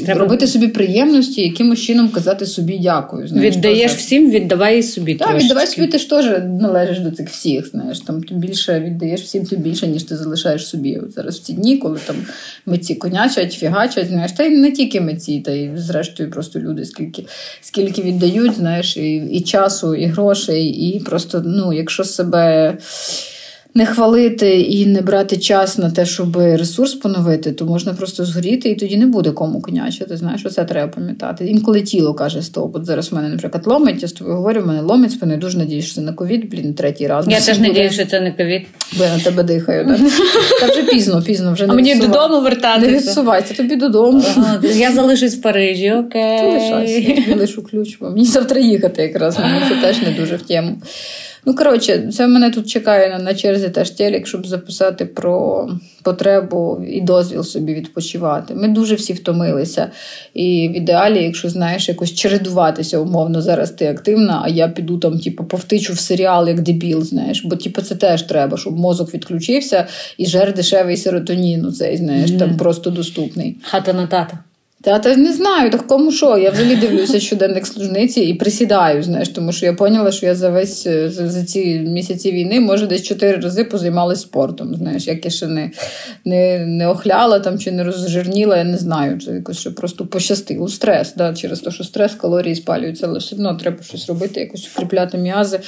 [0.05, 3.29] Треба робити собі приємності, якимось чином казати собі дякую.
[3.29, 4.01] Знаєш, Віддаєш теж.
[4.01, 5.15] всім, віддавай і собі.
[5.15, 6.27] Так, віддавай собі, ти ж теж
[6.61, 7.69] належиш до цих всіх.
[7.69, 10.97] Знаєш, там ти більше віддаєш всім тим більше, ніж ти залишаєш собі.
[10.97, 12.17] От зараз в ці дні, коли там
[12.67, 17.25] митці конячать, фігачать, знаєш, та й не тільки митці, та й зрештою просто люди, скільки
[17.61, 22.77] скільки віддають, знаєш, і, і часу, і грошей, і просто, ну, якщо себе
[23.75, 28.71] не хвалити і не брати час на те, щоб ресурс поновити, то можна просто згоріти,
[28.71, 30.17] і тоді не буде кому конячити.
[30.17, 31.47] Знаєш, оце треба пам'ятати.
[31.47, 32.77] Інколи тіло каже стоп.
[32.77, 35.59] От зараз в мене, наприклад, ломить, я з тобою говорю, в мене ломить спини, дуже
[35.59, 37.27] надіюсь, що це на ковід, блін, третій раз.
[37.29, 38.63] Я теж надіюсь, що це не ковід.
[38.99, 39.87] Бо я на тебе дихаю.
[39.87, 40.01] Так?
[40.61, 42.91] Та вже пізно, пізно вже не А мені додому вертатися.
[42.91, 44.23] Не відсувайся, тобі додому.
[44.75, 46.41] Я залишусь в Парижі, окей.
[46.41, 50.37] Ти лишайся, я лишу ключ, бо мені завтра їхати якраз, мені це теж не дуже
[50.37, 50.77] в тему.
[51.47, 55.69] Ну, коротше, це мене тут чекає на черзі теж телек, щоб записати про
[56.03, 58.55] потребу і дозвіл собі відпочивати.
[58.55, 59.91] Ми дуже всі втомилися.
[60.35, 65.19] І в ідеалі, якщо знаєш, якось чередуватися, умовно, зараз ти активна, а я піду там,
[65.19, 69.87] типу, повтичу в серіал як дебіл, знаєш, бо типу, це теж треба, щоб мозок відключився
[70.19, 72.39] і жер дешевий серотонін, цей, знаєш, mm.
[72.39, 73.57] там просто доступний.
[73.63, 74.39] Хата на тата.
[74.83, 76.39] Та та не знаю, так кому що.
[76.39, 80.51] Я взагалі дивлюся щоденник служниці і присідаю, знаєш, тому що я поняла, що я за
[80.51, 84.75] весь е, за, за ці місяці війни, може, десь чотири рази позаймалася спортом.
[84.75, 85.71] Знаєш, як я ще не
[86.25, 89.21] не, не охляла там чи не розжирніла, я не знаю.
[89.21, 90.69] Це якось ще просто пощастило.
[90.69, 94.69] Стрес, да, через те, що стрес, калорії спалюються, але все одно треба щось робити, якось
[94.75, 95.61] укріпляти м'язи.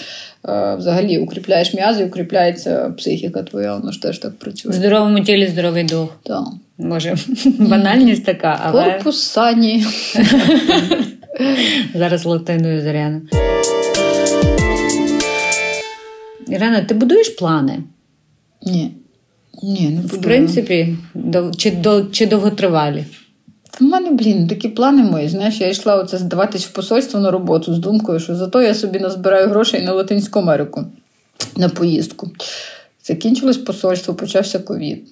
[0.49, 4.73] Е, взагалі укріпляєш м'язи, укріпляється психіка твоя, воно ж теж так працює.
[4.73, 6.09] В здоровому тілі здоровий дух.
[6.23, 6.45] Так.
[6.79, 7.17] Може,
[7.59, 8.85] банальність така, але...
[8.85, 9.85] Корпус сані.
[11.95, 13.23] Зараз латиною Зоряна.
[16.49, 17.79] Ірена, ти будуєш плани?
[18.63, 18.91] Ні.
[19.63, 20.01] Ні, не.
[20.01, 20.97] В принципі,
[21.57, 21.73] чи
[22.13, 23.05] чи довготривалі?
[23.81, 25.29] У мене, блін, такі плани мої.
[25.29, 28.99] Знаєш, я йшла оце здаватись в посольство на роботу з думкою, що зато я собі
[28.99, 30.85] назбираю грошей на Латинську Америку
[31.57, 32.31] на поїздку.
[33.05, 35.09] Закінчилось посольство, почався ковід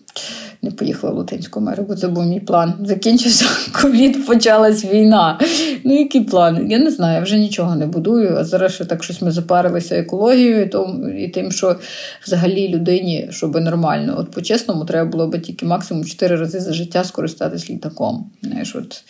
[0.62, 1.94] не поїхала в Латинську Америку.
[1.96, 2.74] Це був мій план.
[2.84, 3.46] Закінчився
[3.82, 5.40] ковід, почалась війна.
[5.84, 6.70] Ну, який план?
[6.70, 8.36] Я не знаю, я вже нічого не будую.
[8.36, 10.70] А зараз ще так щось ми запарилися екологією
[11.18, 11.76] і тим, що
[12.26, 14.14] взагалі людині, щоб нормально.
[14.18, 18.30] От по-чесному, треба було би тільки максимум 4 рази за життя скористатись літаком.
[18.42, 19.04] Знаєш, от.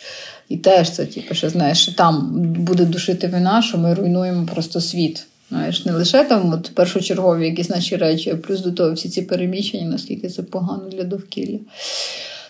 [0.49, 5.27] І теж це, типу, що знаєш, там буде душити війна, що ми руйнуємо просто світ.
[5.53, 9.21] Знаєш, не лише там от першочергові якісь наші речі, а плюс до того всі ці
[9.21, 11.59] переміщення, наскільки це погано для довкілля.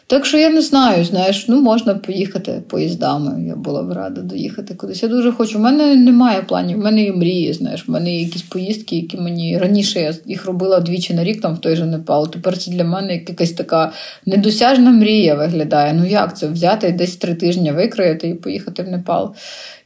[0.08, 3.44] Так що я не знаю, знаєш, ну можна поїхати поїздами.
[3.48, 5.04] Я була б рада доїхати кудись.
[5.04, 5.60] Я дуже хочу.
[5.60, 9.18] У мене немає планів, в мене є мрії, знаєш, в мене є якісь поїздки, які
[9.18, 12.32] мені раніше я їх робила двічі на рік там в той же Непал.
[12.32, 13.92] Тепер це для мене якась така
[14.26, 15.94] недосяжна мрія виглядає.
[15.94, 16.48] Ну як це?
[16.48, 19.36] Взяти десь три тижні викроїти і поїхати в Непал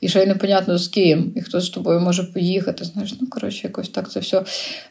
[0.01, 2.85] і ще й непонятно з ким, і хто з тобою може поїхати.
[2.85, 4.43] Знаєш, ну коротше, якось так це все.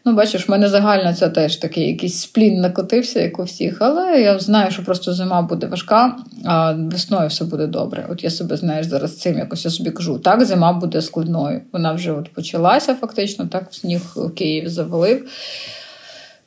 [0.05, 3.77] Ну, бачиш, в мене загально це теж такий якийсь сплін накотився, як у всіх.
[3.81, 8.07] Але я знаю, що просто зима буде важка, а весною все буде добре.
[8.11, 10.19] От я себе знаєш зараз цим якось я собі кажу.
[10.19, 11.61] Так, зима буде складною.
[11.73, 15.29] Вона вже от почалася фактично, так в сніг в Києві завалив.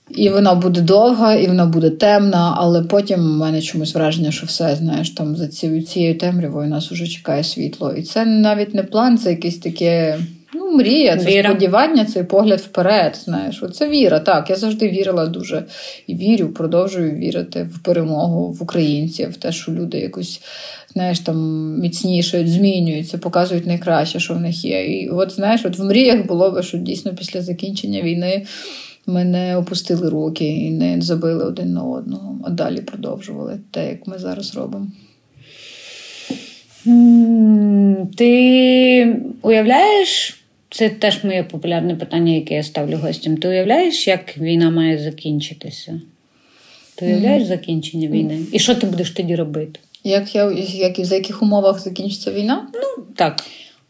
[0.09, 4.45] І вона буде довга, і вона буде темна, але потім у мене чомусь враження, що
[4.45, 7.93] все, знаєш, там за цією темрявою нас уже чекає світло.
[7.93, 10.19] І це навіть не план, це якесь таке.
[10.53, 11.49] Ну, мрія, це віра.
[11.49, 13.19] сподівання, це погляд вперед.
[13.25, 14.19] Знаєш, Оце віра.
[14.19, 15.65] Так, я завжди вірила дуже
[16.07, 20.41] і вірю, продовжую вірити в перемогу в українців, в те, що люди якось
[20.93, 21.37] знаєш, там
[21.79, 24.85] міцнішають, змінюються, показують найкраще, що в них є.
[24.85, 28.45] І от знаєш, от в мріях було би, що дійсно після закінчення війни.
[29.05, 34.07] Ми не опустили руки і не забили один на одного, а далі продовжували те, як
[34.07, 34.87] ми зараз робимо.
[38.15, 43.37] Ти уявляєш, це теж моє популярне питання, яке я ставлю гостям.
[43.37, 46.01] Ти уявляєш, як війна має закінчитися?
[46.95, 48.39] Ти уявляєш закінчення війни?
[48.51, 49.79] І що ти будеш тоді робити?
[50.03, 52.67] Як я як, за яких умовах закінчиться війна?
[52.73, 53.43] Ну так.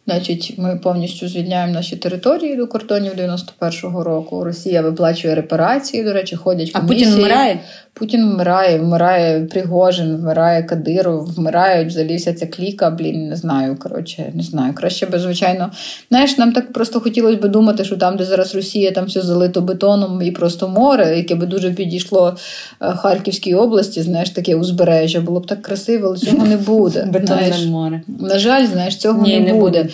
[0.10, 4.44] Значить, ми повністю звільняємо наші території до кордонів 91-го року.
[4.44, 6.04] Росія виплачує репарації.
[6.04, 7.04] До речі, ходять комісії.
[7.04, 7.60] А Путін вмирає?
[7.94, 12.90] Путін вмирає, вмирає Пригожин, вмирає Кадиров, вмирають взагалі вся ця кліка.
[12.90, 13.78] Блін, не знаю.
[13.80, 14.74] Коротше, не знаю.
[14.74, 15.72] Краще би, звичайно.
[16.10, 19.62] Знаєш, нам так просто хотілося б думати, що там, де зараз Росія, там все залито
[19.62, 22.38] бетоном і просто море, яке би дуже підійшло
[22.82, 24.02] е, Харківській області.
[24.02, 25.22] Знаєш, таке узбережжя.
[25.22, 27.10] Було б так красиво, але цього не буде.
[27.14, 28.02] Бетонне море.
[28.20, 29.60] На жаль, знаєш, цього Ні, не буде.
[29.60, 29.94] буде.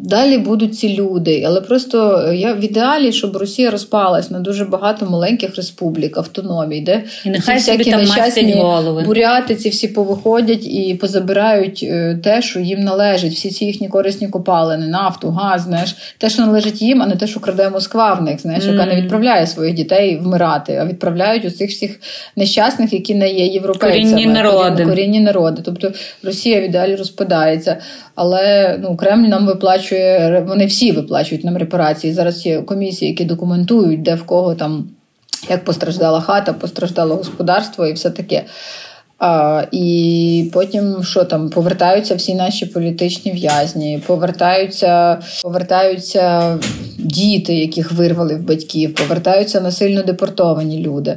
[0.00, 4.64] Далі будуть ці люди, але просто е, я в ідеалі, щоб Росія розпалась на дуже
[4.64, 9.02] багато маленьких республік, автономій, де і нехай ці всякі нещасні голови.
[9.02, 14.28] буряти ці всі повиходять і позабирають е, те, що їм належить, всі ці їхні корисні
[14.28, 18.22] копалини, нафту, газ, знаєш, те, що належить їм, а не те, що краде Москва в
[18.22, 18.72] них, знаєш, mm.
[18.72, 22.00] яка не відправляє своїх дітей вмирати, а відправляють у цих всіх
[22.36, 24.12] нещасних, які не є європейцями.
[24.12, 24.86] Корінні народи.
[24.86, 25.62] Корінні народи.
[25.64, 25.92] Тобто
[26.22, 27.76] Росія в ідеалі розпадається.
[28.20, 29.87] Але ну Кремль нам виплачує,
[30.46, 32.12] вони всі виплачують нам репарації.
[32.12, 34.88] Зараз є комісії, які документують, де в кого там
[35.50, 38.44] як постраждала хата, постраждало господарство і все таке.
[39.18, 46.58] А, І потім що там повертаються всі наші політичні в'язні, повертаються, повертаються
[46.98, 51.16] діти, яких вирвали в батьків, повертаються насильно депортовані люди.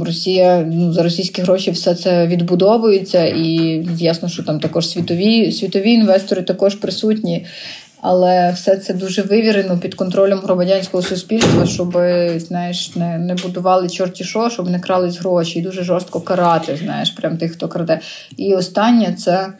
[0.00, 5.92] Росія ну, за російські гроші все це відбудовується, і ясно, що там також світові світові
[5.92, 7.46] інвестори також присутні.
[8.06, 11.92] Але все це дуже вивірено під контролем громадянського суспільства, щоб
[12.36, 16.78] знаєш, не не будували чорті що, щоб не крались гроші, і дуже жорстко карати.
[16.84, 18.00] Знаєш, прям тих, хто краде.
[18.36, 19.52] І останнє це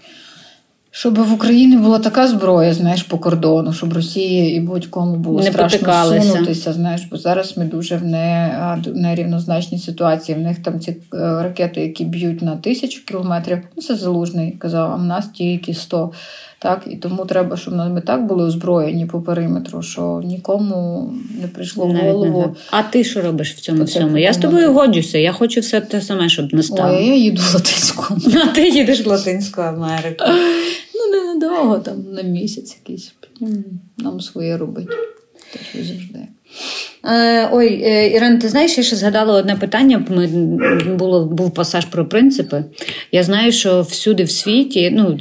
[0.96, 5.52] щоб в Україні була така зброя, знаєш, по кордону, щоб Росії і будь-кому було не
[5.52, 6.72] страшно сунутися.
[6.72, 10.38] Знаєш, бо зараз ми дуже в не, нерівнозначній ситуації.
[10.38, 13.58] В них там ці е, ракети, які б'ють на тисячу кілометрів.
[13.76, 16.12] Ну це залужний казав, а в нас тільки 100.
[16.58, 21.10] Так, і тому треба, щоб ми так були озброєні по периметру, що нікому
[21.42, 22.56] не прийшло в голову.
[22.70, 24.18] А ти що робиш в цьому всьому?
[24.18, 25.18] Я з тобою годжуся.
[25.18, 26.96] Я хочу все те саме, щоб настало.
[26.96, 28.16] Ой, я їду в Латинську.
[28.44, 30.24] А ти їдеш в Латинську Америку.
[31.14, 33.14] Не недовго, там на місяць якийсь.
[33.98, 34.88] Нам своє робить.
[35.52, 36.28] Так завжди.
[37.06, 40.06] Е, ой, е, Іран, ти знаєш, я ще згадала одне питання.
[40.10, 40.26] Ми
[40.98, 42.64] було був пасаж про принципи.
[43.12, 45.18] Я знаю, що всюди в світі, ну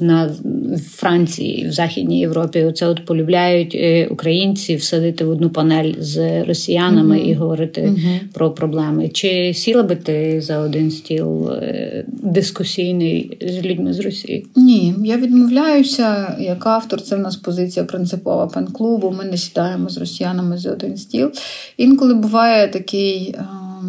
[0.00, 0.30] на
[0.72, 6.44] в Франції, в Західній Європі, оце от полюбляють е, українці всадити в одну панель з
[6.44, 7.30] росіянами mm-hmm.
[7.30, 8.18] і говорити mm-hmm.
[8.32, 9.08] про проблеми.
[9.08, 11.50] Чи сіла би ти за один стіл
[12.06, 14.46] дискусійний з людьми з Росії?
[14.56, 17.00] Ні, я відмовляюся як автор.
[17.00, 19.14] Це в нас позиція принципова пен-клубу.
[19.18, 21.32] Ми не сідаємо з росіянами за один стіл стіл.
[21.76, 23.44] Інколи буває такий, е,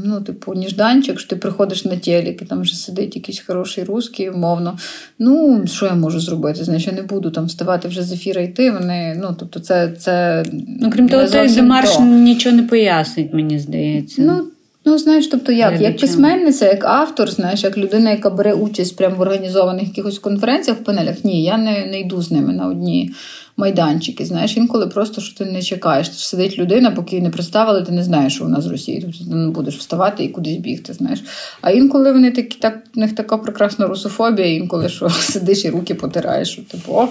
[0.06, 4.30] ну, типу, ніжданчик, що ти приходиш на телек, і там вже сидить якийсь хороший русський,
[4.30, 4.78] умовно.
[5.20, 6.64] Ну, що я можу зробити?
[6.64, 8.72] Знаєш, я не буду там вставати вже з ефіра йти.
[8.72, 9.92] Вони, ну, тобто, це.
[10.00, 10.44] це
[10.82, 14.22] Ну, крім того, цей демарш нічого не пояснить, мені здається.
[14.22, 14.44] Ну,
[14.86, 19.16] Ну, знаєш, тобто як як письменниця, як автор, знаєш, як людина, яка бере участь прямо
[19.16, 23.12] в організованих якихось конференціях в панелях, ні, я не не йду з ними на одні
[23.58, 24.26] майданчики.
[24.26, 26.20] Знаєш, інколи просто що ти не чекаєш.
[26.20, 29.02] Сидить людина, поки її не представили, ти не знаєш, що вона з Росії.
[29.02, 30.94] Тобто ти не будеш вставати і кудись бігти.
[30.94, 31.24] знаєш.
[31.62, 35.96] А інколи вони такі, так, в них така прекрасна русофобія, інколи що сидиш і руки
[35.96, 37.10] потираєш, що типу, ох,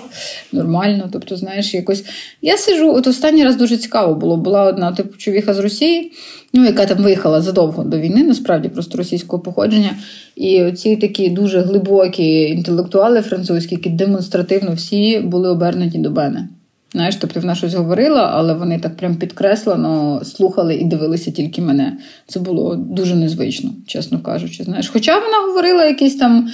[0.52, 1.08] нормально.
[1.12, 2.04] Тобто, знаєш, якось.
[2.42, 4.36] Я сижу, от останній раз дуже цікаво було.
[4.36, 6.12] Була одна типу човіха з Росії
[6.52, 9.90] ну, яка там виїхала задовго до війни, насправді просто російського походження.
[10.36, 16.48] І оці такі дуже глибокі інтелектуали французькі, які демонстративно всі були обернуті до мене.
[16.92, 21.98] Знаєш, тобто вона щось говорила, але вони так прям підкреслено слухали і дивилися тільки мене.
[22.26, 24.64] Це було дуже незвично, чесно кажучи.
[24.64, 26.48] Знаєш, Хоча вона говорила якісь там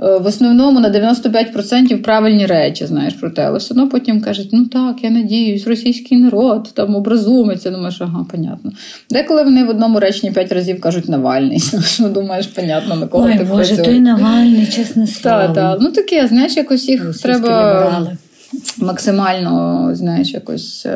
[0.00, 4.66] в основному на 95% правильні речі, знаєш про те, але все одно потім кажуть, ну
[4.66, 7.70] так, я надіюсь, російський народ там образумиться.
[7.70, 8.72] Думаєш, ага, понятно.
[9.10, 11.62] Деколи вони в одному реченні п'ять разів кажуть Навальний.
[12.00, 15.38] Ну, думаєш, понятно, на кого Ой, ти Боже, той Навальний, чесне слово.
[15.38, 15.78] Так, так.
[15.80, 18.16] Ну таке, знаєш, якось їх треба.
[18.78, 20.86] максимально, знаєш, якось.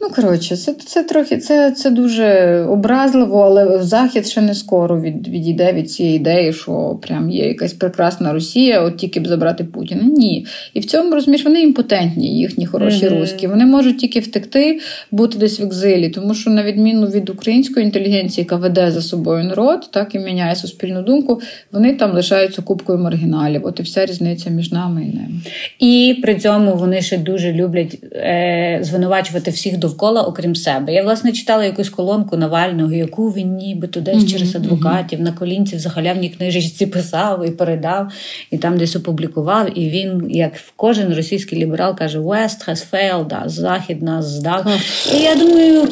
[0.00, 5.28] Ну, коротше, це це трохи це це дуже образливо, але Захід ще не скоро від,
[5.28, 10.02] відійде від цієї ідеї, що прям є якась прекрасна Росія, от тільки б забрати Путіна.
[10.02, 10.46] Ні.
[10.74, 13.18] І в цьому розумієш, вони імпотентні, їхні хороші mm-hmm.
[13.18, 13.46] русські.
[13.46, 14.80] Вони можуть тільки втекти,
[15.10, 19.44] бути десь в екзилі, тому що, на відміну від української інтелігенції, яка веде за собою
[19.44, 21.40] народ, так і міняє суспільну думку,
[21.72, 23.66] вони там лишаються купкою маргіналів.
[23.66, 25.40] От і вся різниця між нами і ними.
[25.78, 30.92] І при цьому вони ще дуже люблять е, звинувачувати всіх до довкола, окрім себе.
[30.92, 34.30] Я власне читала якусь колонку Навального, яку він нібито десь mm-hmm.
[34.30, 38.12] через адвокатів на колінці в захалявній книжечці писав і передав,
[38.50, 39.78] і там десь опублікував.
[39.78, 44.66] І він, як кожен російський ліберал, каже: West has failed, а захід нас здав.
[44.66, 45.16] Oh.
[45.16, 45.88] І я думаю.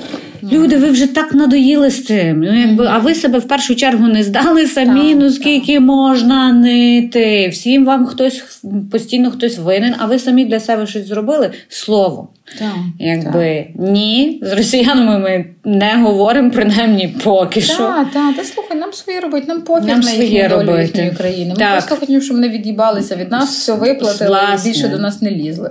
[0.53, 2.41] Люди, ви вже так надоїли з цим.
[2.41, 5.82] Ну, якби, А ви себе в першу чергу не здали самі, так, ну скільки так.
[5.82, 7.49] можна нити.
[7.49, 8.61] Всім вам хтось
[8.93, 12.28] постійно хтось винен, а ви самі для себе щось зробили слово.
[12.59, 13.89] Так, Якби так.
[13.91, 17.76] ні, з росіянами ми не говоримо принаймні поки що.
[17.76, 21.51] Так, так, та слухай, нам своє робити, нам пофіг нам на їхню долю їхньої країни.
[21.51, 21.72] Ми так.
[21.72, 25.70] просто хотімо, щоб вони від'їбалися від нас, все виплатили і більше до нас не лізли.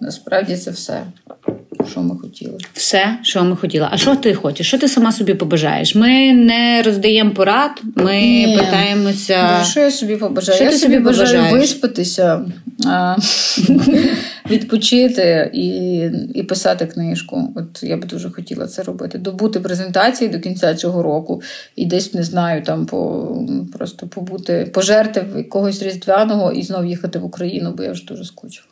[0.00, 1.02] Насправді це все
[1.90, 2.58] що ми хотіли.
[2.72, 3.88] Все, що ми хотіли.
[3.90, 4.66] А що ти хочеш?
[4.66, 5.94] Що ти сама собі побажаєш?
[5.94, 8.58] Ми не роздаємо порад, ми Ні.
[8.60, 9.64] питаємося.
[9.64, 10.56] Що я собі побажаю?
[10.56, 12.44] Що я ти собі бажаю виспатися,
[14.50, 15.96] відпочити і
[16.34, 17.52] і писати книжку.
[17.56, 19.18] От я би дуже хотіла це робити.
[19.18, 21.42] Добути презентації до кінця цього року
[21.76, 23.28] і десь не знаю, там по
[23.78, 28.24] просто побути, пожерти в якогось різдвяного і знов їхати в Україну, бо я вже дуже
[28.24, 28.66] скучила.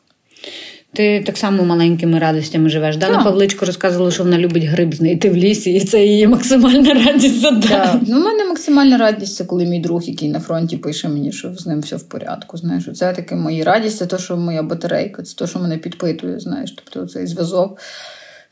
[0.93, 2.97] Ти так само маленькими радостями живеш.
[2.97, 7.41] Дана Павличко розказувала, що вона любить гриб знайти в лісі, і це її максимальна радість
[7.41, 8.01] за день.
[8.07, 11.55] Ну, У мене максимальна радість це коли мій друг, який на фронті пише мені, що
[11.55, 12.57] з ним все в порядку.
[12.57, 16.41] Знаєш, це таке моя радість, це те, що моя батарейка, це те, що мене підпитує.
[16.41, 17.78] Знаєш, тобто цей зв'язок.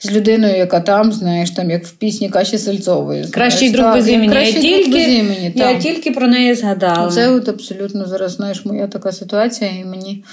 [0.01, 3.25] З людиною, яка там, знаєш, там як в пісні Каші Сельцової.
[3.25, 4.35] Кращий друг без імені.
[4.35, 7.11] Я тільки, без імені, я тільки про неї згадала.
[7.11, 10.25] Це от абсолютно зараз знаєш, моя така ситуація, і мені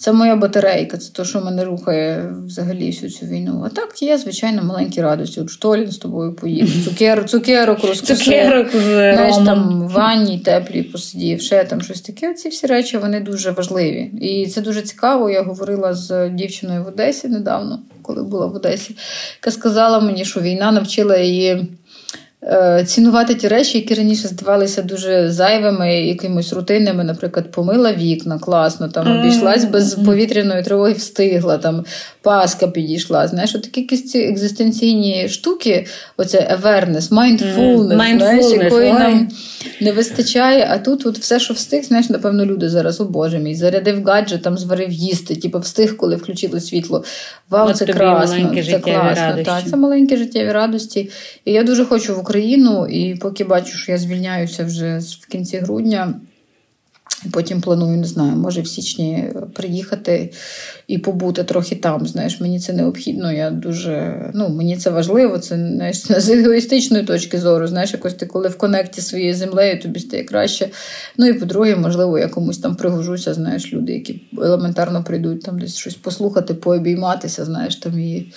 [0.00, 3.62] це моя батарейка, це те, що мене рухає взагалі всю цю війну.
[3.66, 5.40] А так є, звичайно, маленькі радості.
[5.40, 8.18] От Штолін з тобою поїде, цукер, цукерок розкусив.
[8.18, 12.34] Цукерок Знаєш, там в ванні теплі посидів, ще там щось таке.
[12.34, 14.10] Ці всі речі вони дуже важливі.
[14.20, 15.30] І це дуже цікаво.
[15.30, 18.96] Я говорила з дівчиною в Одесі недавно, коли була в Одесі,
[19.40, 21.68] яка сказала мені, що війна навчила її.
[22.42, 28.88] Е, цінувати ті речі, які раніше здавалися дуже зайвими, якимось рутинними, наприклад, помила вікна, класно,
[28.88, 31.84] там обійшлась без повітряної тривоги, встигла, там
[32.22, 33.28] паска підійшла.
[33.28, 35.86] Знаєш, от такі якісь ці екзистенційні штуки,
[36.16, 39.28] оце awareness, mindfulness, mm, знаєш, якої нам
[39.80, 40.68] не вистачає.
[40.70, 44.42] А тут от все, що встиг, знаєш, напевно, люди зараз, о Боже мій, зарядив гаджет,
[44.42, 47.04] там зварив їсти, типу встиг, коли включили світло.
[47.50, 49.42] Вау, це красно, це класно.
[49.44, 51.10] Так, це маленькі життєві радості.
[51.44, 55.58] І я дуже хочу в Україну, і поки бачу, що я звільняюся вже в кінці
[55.58, 56.14] грудня.
[57.32, 59.24] Потім планую, не знаю, може в січні
[59.54, 60.32] приїхати
[60.88, 62.06] і побути трохи там.
[62.06, 63.32] Знаєш, мені це необхідно.
[63.32, 65.38] Я дуже ну мені це важливо.
[65.38, 67.66] Це знаєш, з егоїстичної точки зору.
[67.66, 70.68] Знаєш, якось ти коли в конекті своєю землею, тобі стає краще.
[71.18, 73.34] Ну і по-друге, можливо, я комусь там пригожуся.
[73.34, 78.32] Знаєш, люди, які елементарно прийдуть там десь щось послухати, пообійматися, знаєш, там і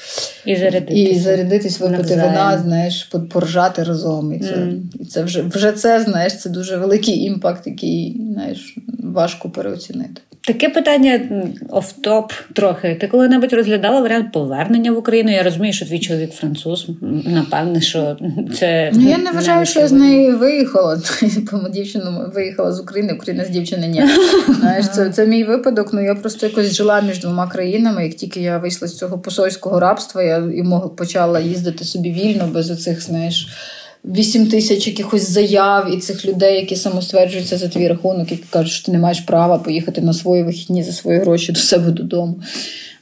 [0.45, 4.33] і зарядитись, і зарядитись випити вина, знаєш, поржати разом.
[4.33, 4.79] І це mm.
[4.99, 10.21] і це вже вже це знаєш, це дуже великий імпакт, який знаєш важко переоцінити.
[10.47, 11.19] Таке питання
[11.69, 12.97] офтоп трохи.
[13.01, 15.31] Ти коли-небудь розглядала варіант повернення в Україну?
[15.31, 16.87] Я розумію, що твій чоловік француз.
[17.25, 18.17] Напевне, що
[18.59, 21.01] це ну я не вважаю, що я з неї виїхала.
[21.73, 24.03] Дівчина виїхала з України, Україна з дівчини ні.
[24.59, 25.93] Знаєш, це це мій випадок.
[25.93, 28.03] Ну я просто якось жила між двома країнами.
[28.03, 30.63] Як тільки я вийшла з цього посольського рабства, я і
[30.97, 33.47] почала їздити собі вільно без оцих, знаєш.
[34.05, 38.85] 8 тисяч якихось заяв і цих людей, які самостверджуються за твій рахунок, які кажуть, що
[38.85, 42.39] ти не маєш права поїхати на свої вихідні за свої гроші до себе додому.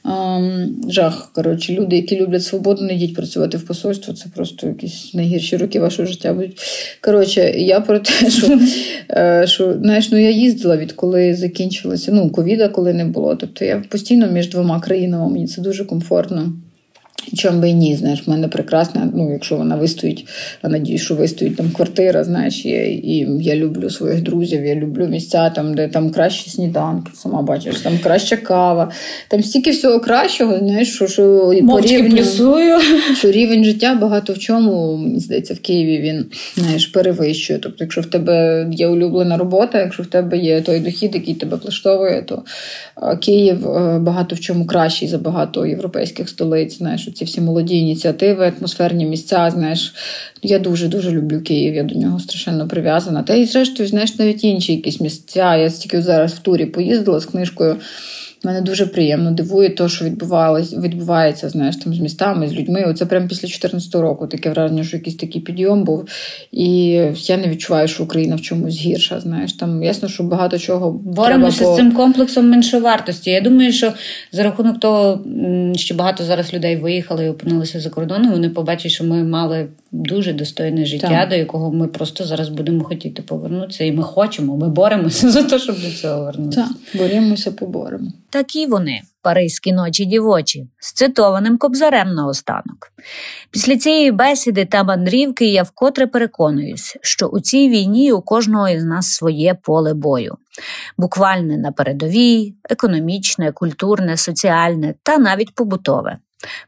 [0.04, 1.30] Um, жах.
[1.34, 5.80] Коротше, люди, які люблять свободу, не йдіть працювати в посольство, це просто якісь найгірші роки
[5.80, 6.58] вашого життя будуть.
[7.00, 8.58] Коротше, я про те, що
[9.10, 12.12] е, що знаєш, ну я їздила відколи закінчилося.
[12.12, 13.36] Ну, ковіда, коли не було.
[13.36, 16.52] Тобто я постійно між двома країнами, мені це дуже комфортно.
[17.36, 20.26] Чом би і ні, знаєш, в мене прекрасна, ну, якщо вона вистоїть,
[20.64, 25.06] я надію, що вистоїть там квартира, знаєш, і, і я люблю своїх друзів, я люблю
[25.06, 28.90] місця, там, де там кращі сніданки, сама бачиш, там краща кава,
[29.28, 32.24] там стільки всього кращого, знаєш, що що, по рівню,
[33.14, 37.58] що рівень життя багато в чому, мені здається, в Києві він знаєш, перевищує.
[37.58, 41.56] Тобто, якщо в тебе є улюблена робота, якщо в тебе є той дохід, який тебе
[41.56, 42.42] влаштовує, то
[43.20, 46.78] Київ е, багато в чому кращий за багато європейських столиць.
[46.78, 49.50] Знаєш, ці всі молоді ініціативи, атмосферні місця.
[49.50, 49.94] Знаєш,
[50.42, 51.74] я дуже дуже люблю Київ.
[51.74, 53.22] Я до нього страшенно прив'язана.
[53.22, 55.56] Та і зрештою, знаєш, навіть інші якісь місця.
[55.56, 57.76] Я тільки зараз в турі поїздила з книжкою.
[58.44, 62.84] Мене дуже приємно дивує те, що відбувалось, відбувається знаєш, там з містами, з людьми.
[62.88, 66.08] Оце прямо після 2014 року таке враження, що якийсь такий підйом був.
[66.52, 66.86] І
[67.16, 69.20] я не відчуваю, що Україна в чомусь гірша.
[69.20, 71.72] Знаєш, там ясно, що багато чого боремося по...
[71.72, 73.30] з цим комплексом меншовартості.
[73.30, 73.92] Я думаю, що
[74.32, 75.24] за рахунок того,
[75.76, 80.32] що багато зараз людей виїхали і опинилися за кордоном, вони побачать, що ми мали дуже
[80.32, 81.28] достойне життя, так.
[81.28, 83.84] до якого ми просто зараз будемо хотіти повернутися.
[83.84, 86.62] І ми хочемо, ми боремося за те, щоб до цього вернутися.
[86.62, 88.12] Так, боремося, поборемо.
[88.30, 92.92] Такі вони, паризькі ночі дівочі, з цитованим кобзарем наостанок.
[93.50, 98.84] Після цієї бесіди та мандрівки я вкотре переконуюсь, що у цій війні у кожного із
[98.84, 100.36] нас своє поле бою.
[100.98, 106.18] Буквальне на передовій, економічне, культурне, соціальне та навіть побутове.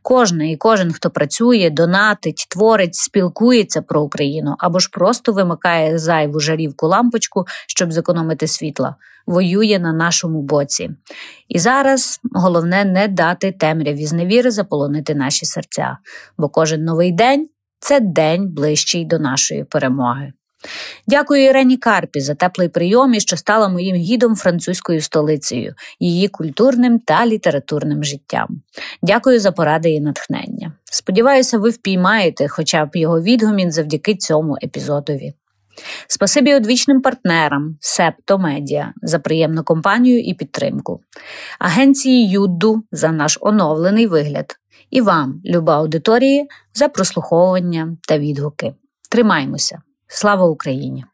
[0.02, 6.40] Кожна і кожен, хто працює, донатить, творить, спілкується про Україну або ж просто вимикає зайву
[6.40, 8.96] жарівку лампочку, щоб зекономити світла,
[9.26, 10.90] воює на нашому боці.
[11.48, 15.98] І зараз головне не дати темряві зневіри заполонити наші серця,
[16.38, 17.48] бо кожен новий день
[17.78, 20.32] це день ближчий до нашої перемоги.
[21.06, 26.98] Дякую Ірені Карпі за теплий прийом і що стала моїм гідом французькою столицею, її культурним
[26.98, 28.48] та літературним життям.
[29.02, 30.72] Дякую за поради і натхнення.
[30.84, 35.32] Сподіваюся, ви впіймаєте хоча б його відгумін завдяки цьому епізодові.
[36.08, 41.00] Спасибі одвічним партнерам Септо Медіа за приємну компанію і підтримку,
[41.58, 44.56] агенції Юдду за наш оновлений вигляд
[44.90, 48.74] і вам, люба аудиторії, за прослуховування та відгуки.
[49.10, 49.82] Тримаймося!
[50.14, 51.04] Слава Україні!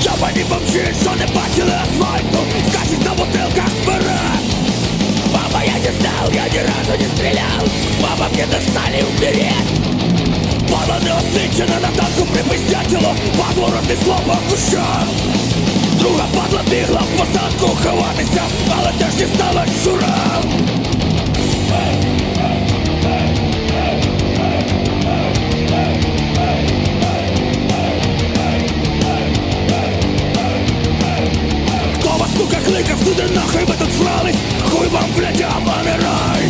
[0.00, 2.38] Йобані бомжі, що не бачили асфальту.
[2.70, 4.42] Скачуть на бутилках вперед.
[5.32, 7.64] Мама, я не знал, я ни разу не стрелял
[8.02, 9.72] Мама, мне достали умереть
[10.70, 15.06] Падла неосичена на танку припиздятіло Падло рознесло по кущах.
[16.00, 18.42] Друга падла бігла в посадку ховатися
[18.76, 20.42] Але теж дістала щура
[32.72, 34.36] кликав сюди нахуй ми тут срались
[34.70, 36.42] Хуй вам, блядь, а рай.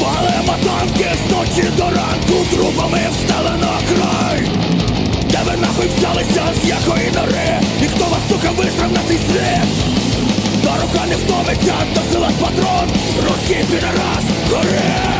[0.00, 4.48] Палимо танки з ночі до ранку Трупами встали на край.
[5.30, 7.60] Де ви нахуй взялися з якої нори?
[7.82, 9.68] І хто вас, сука, висрав на цей світ?
[10.64, 12.88] Та рука не втомиться, досилать патрон.
[13.26, 15.14] Русський підарас, горе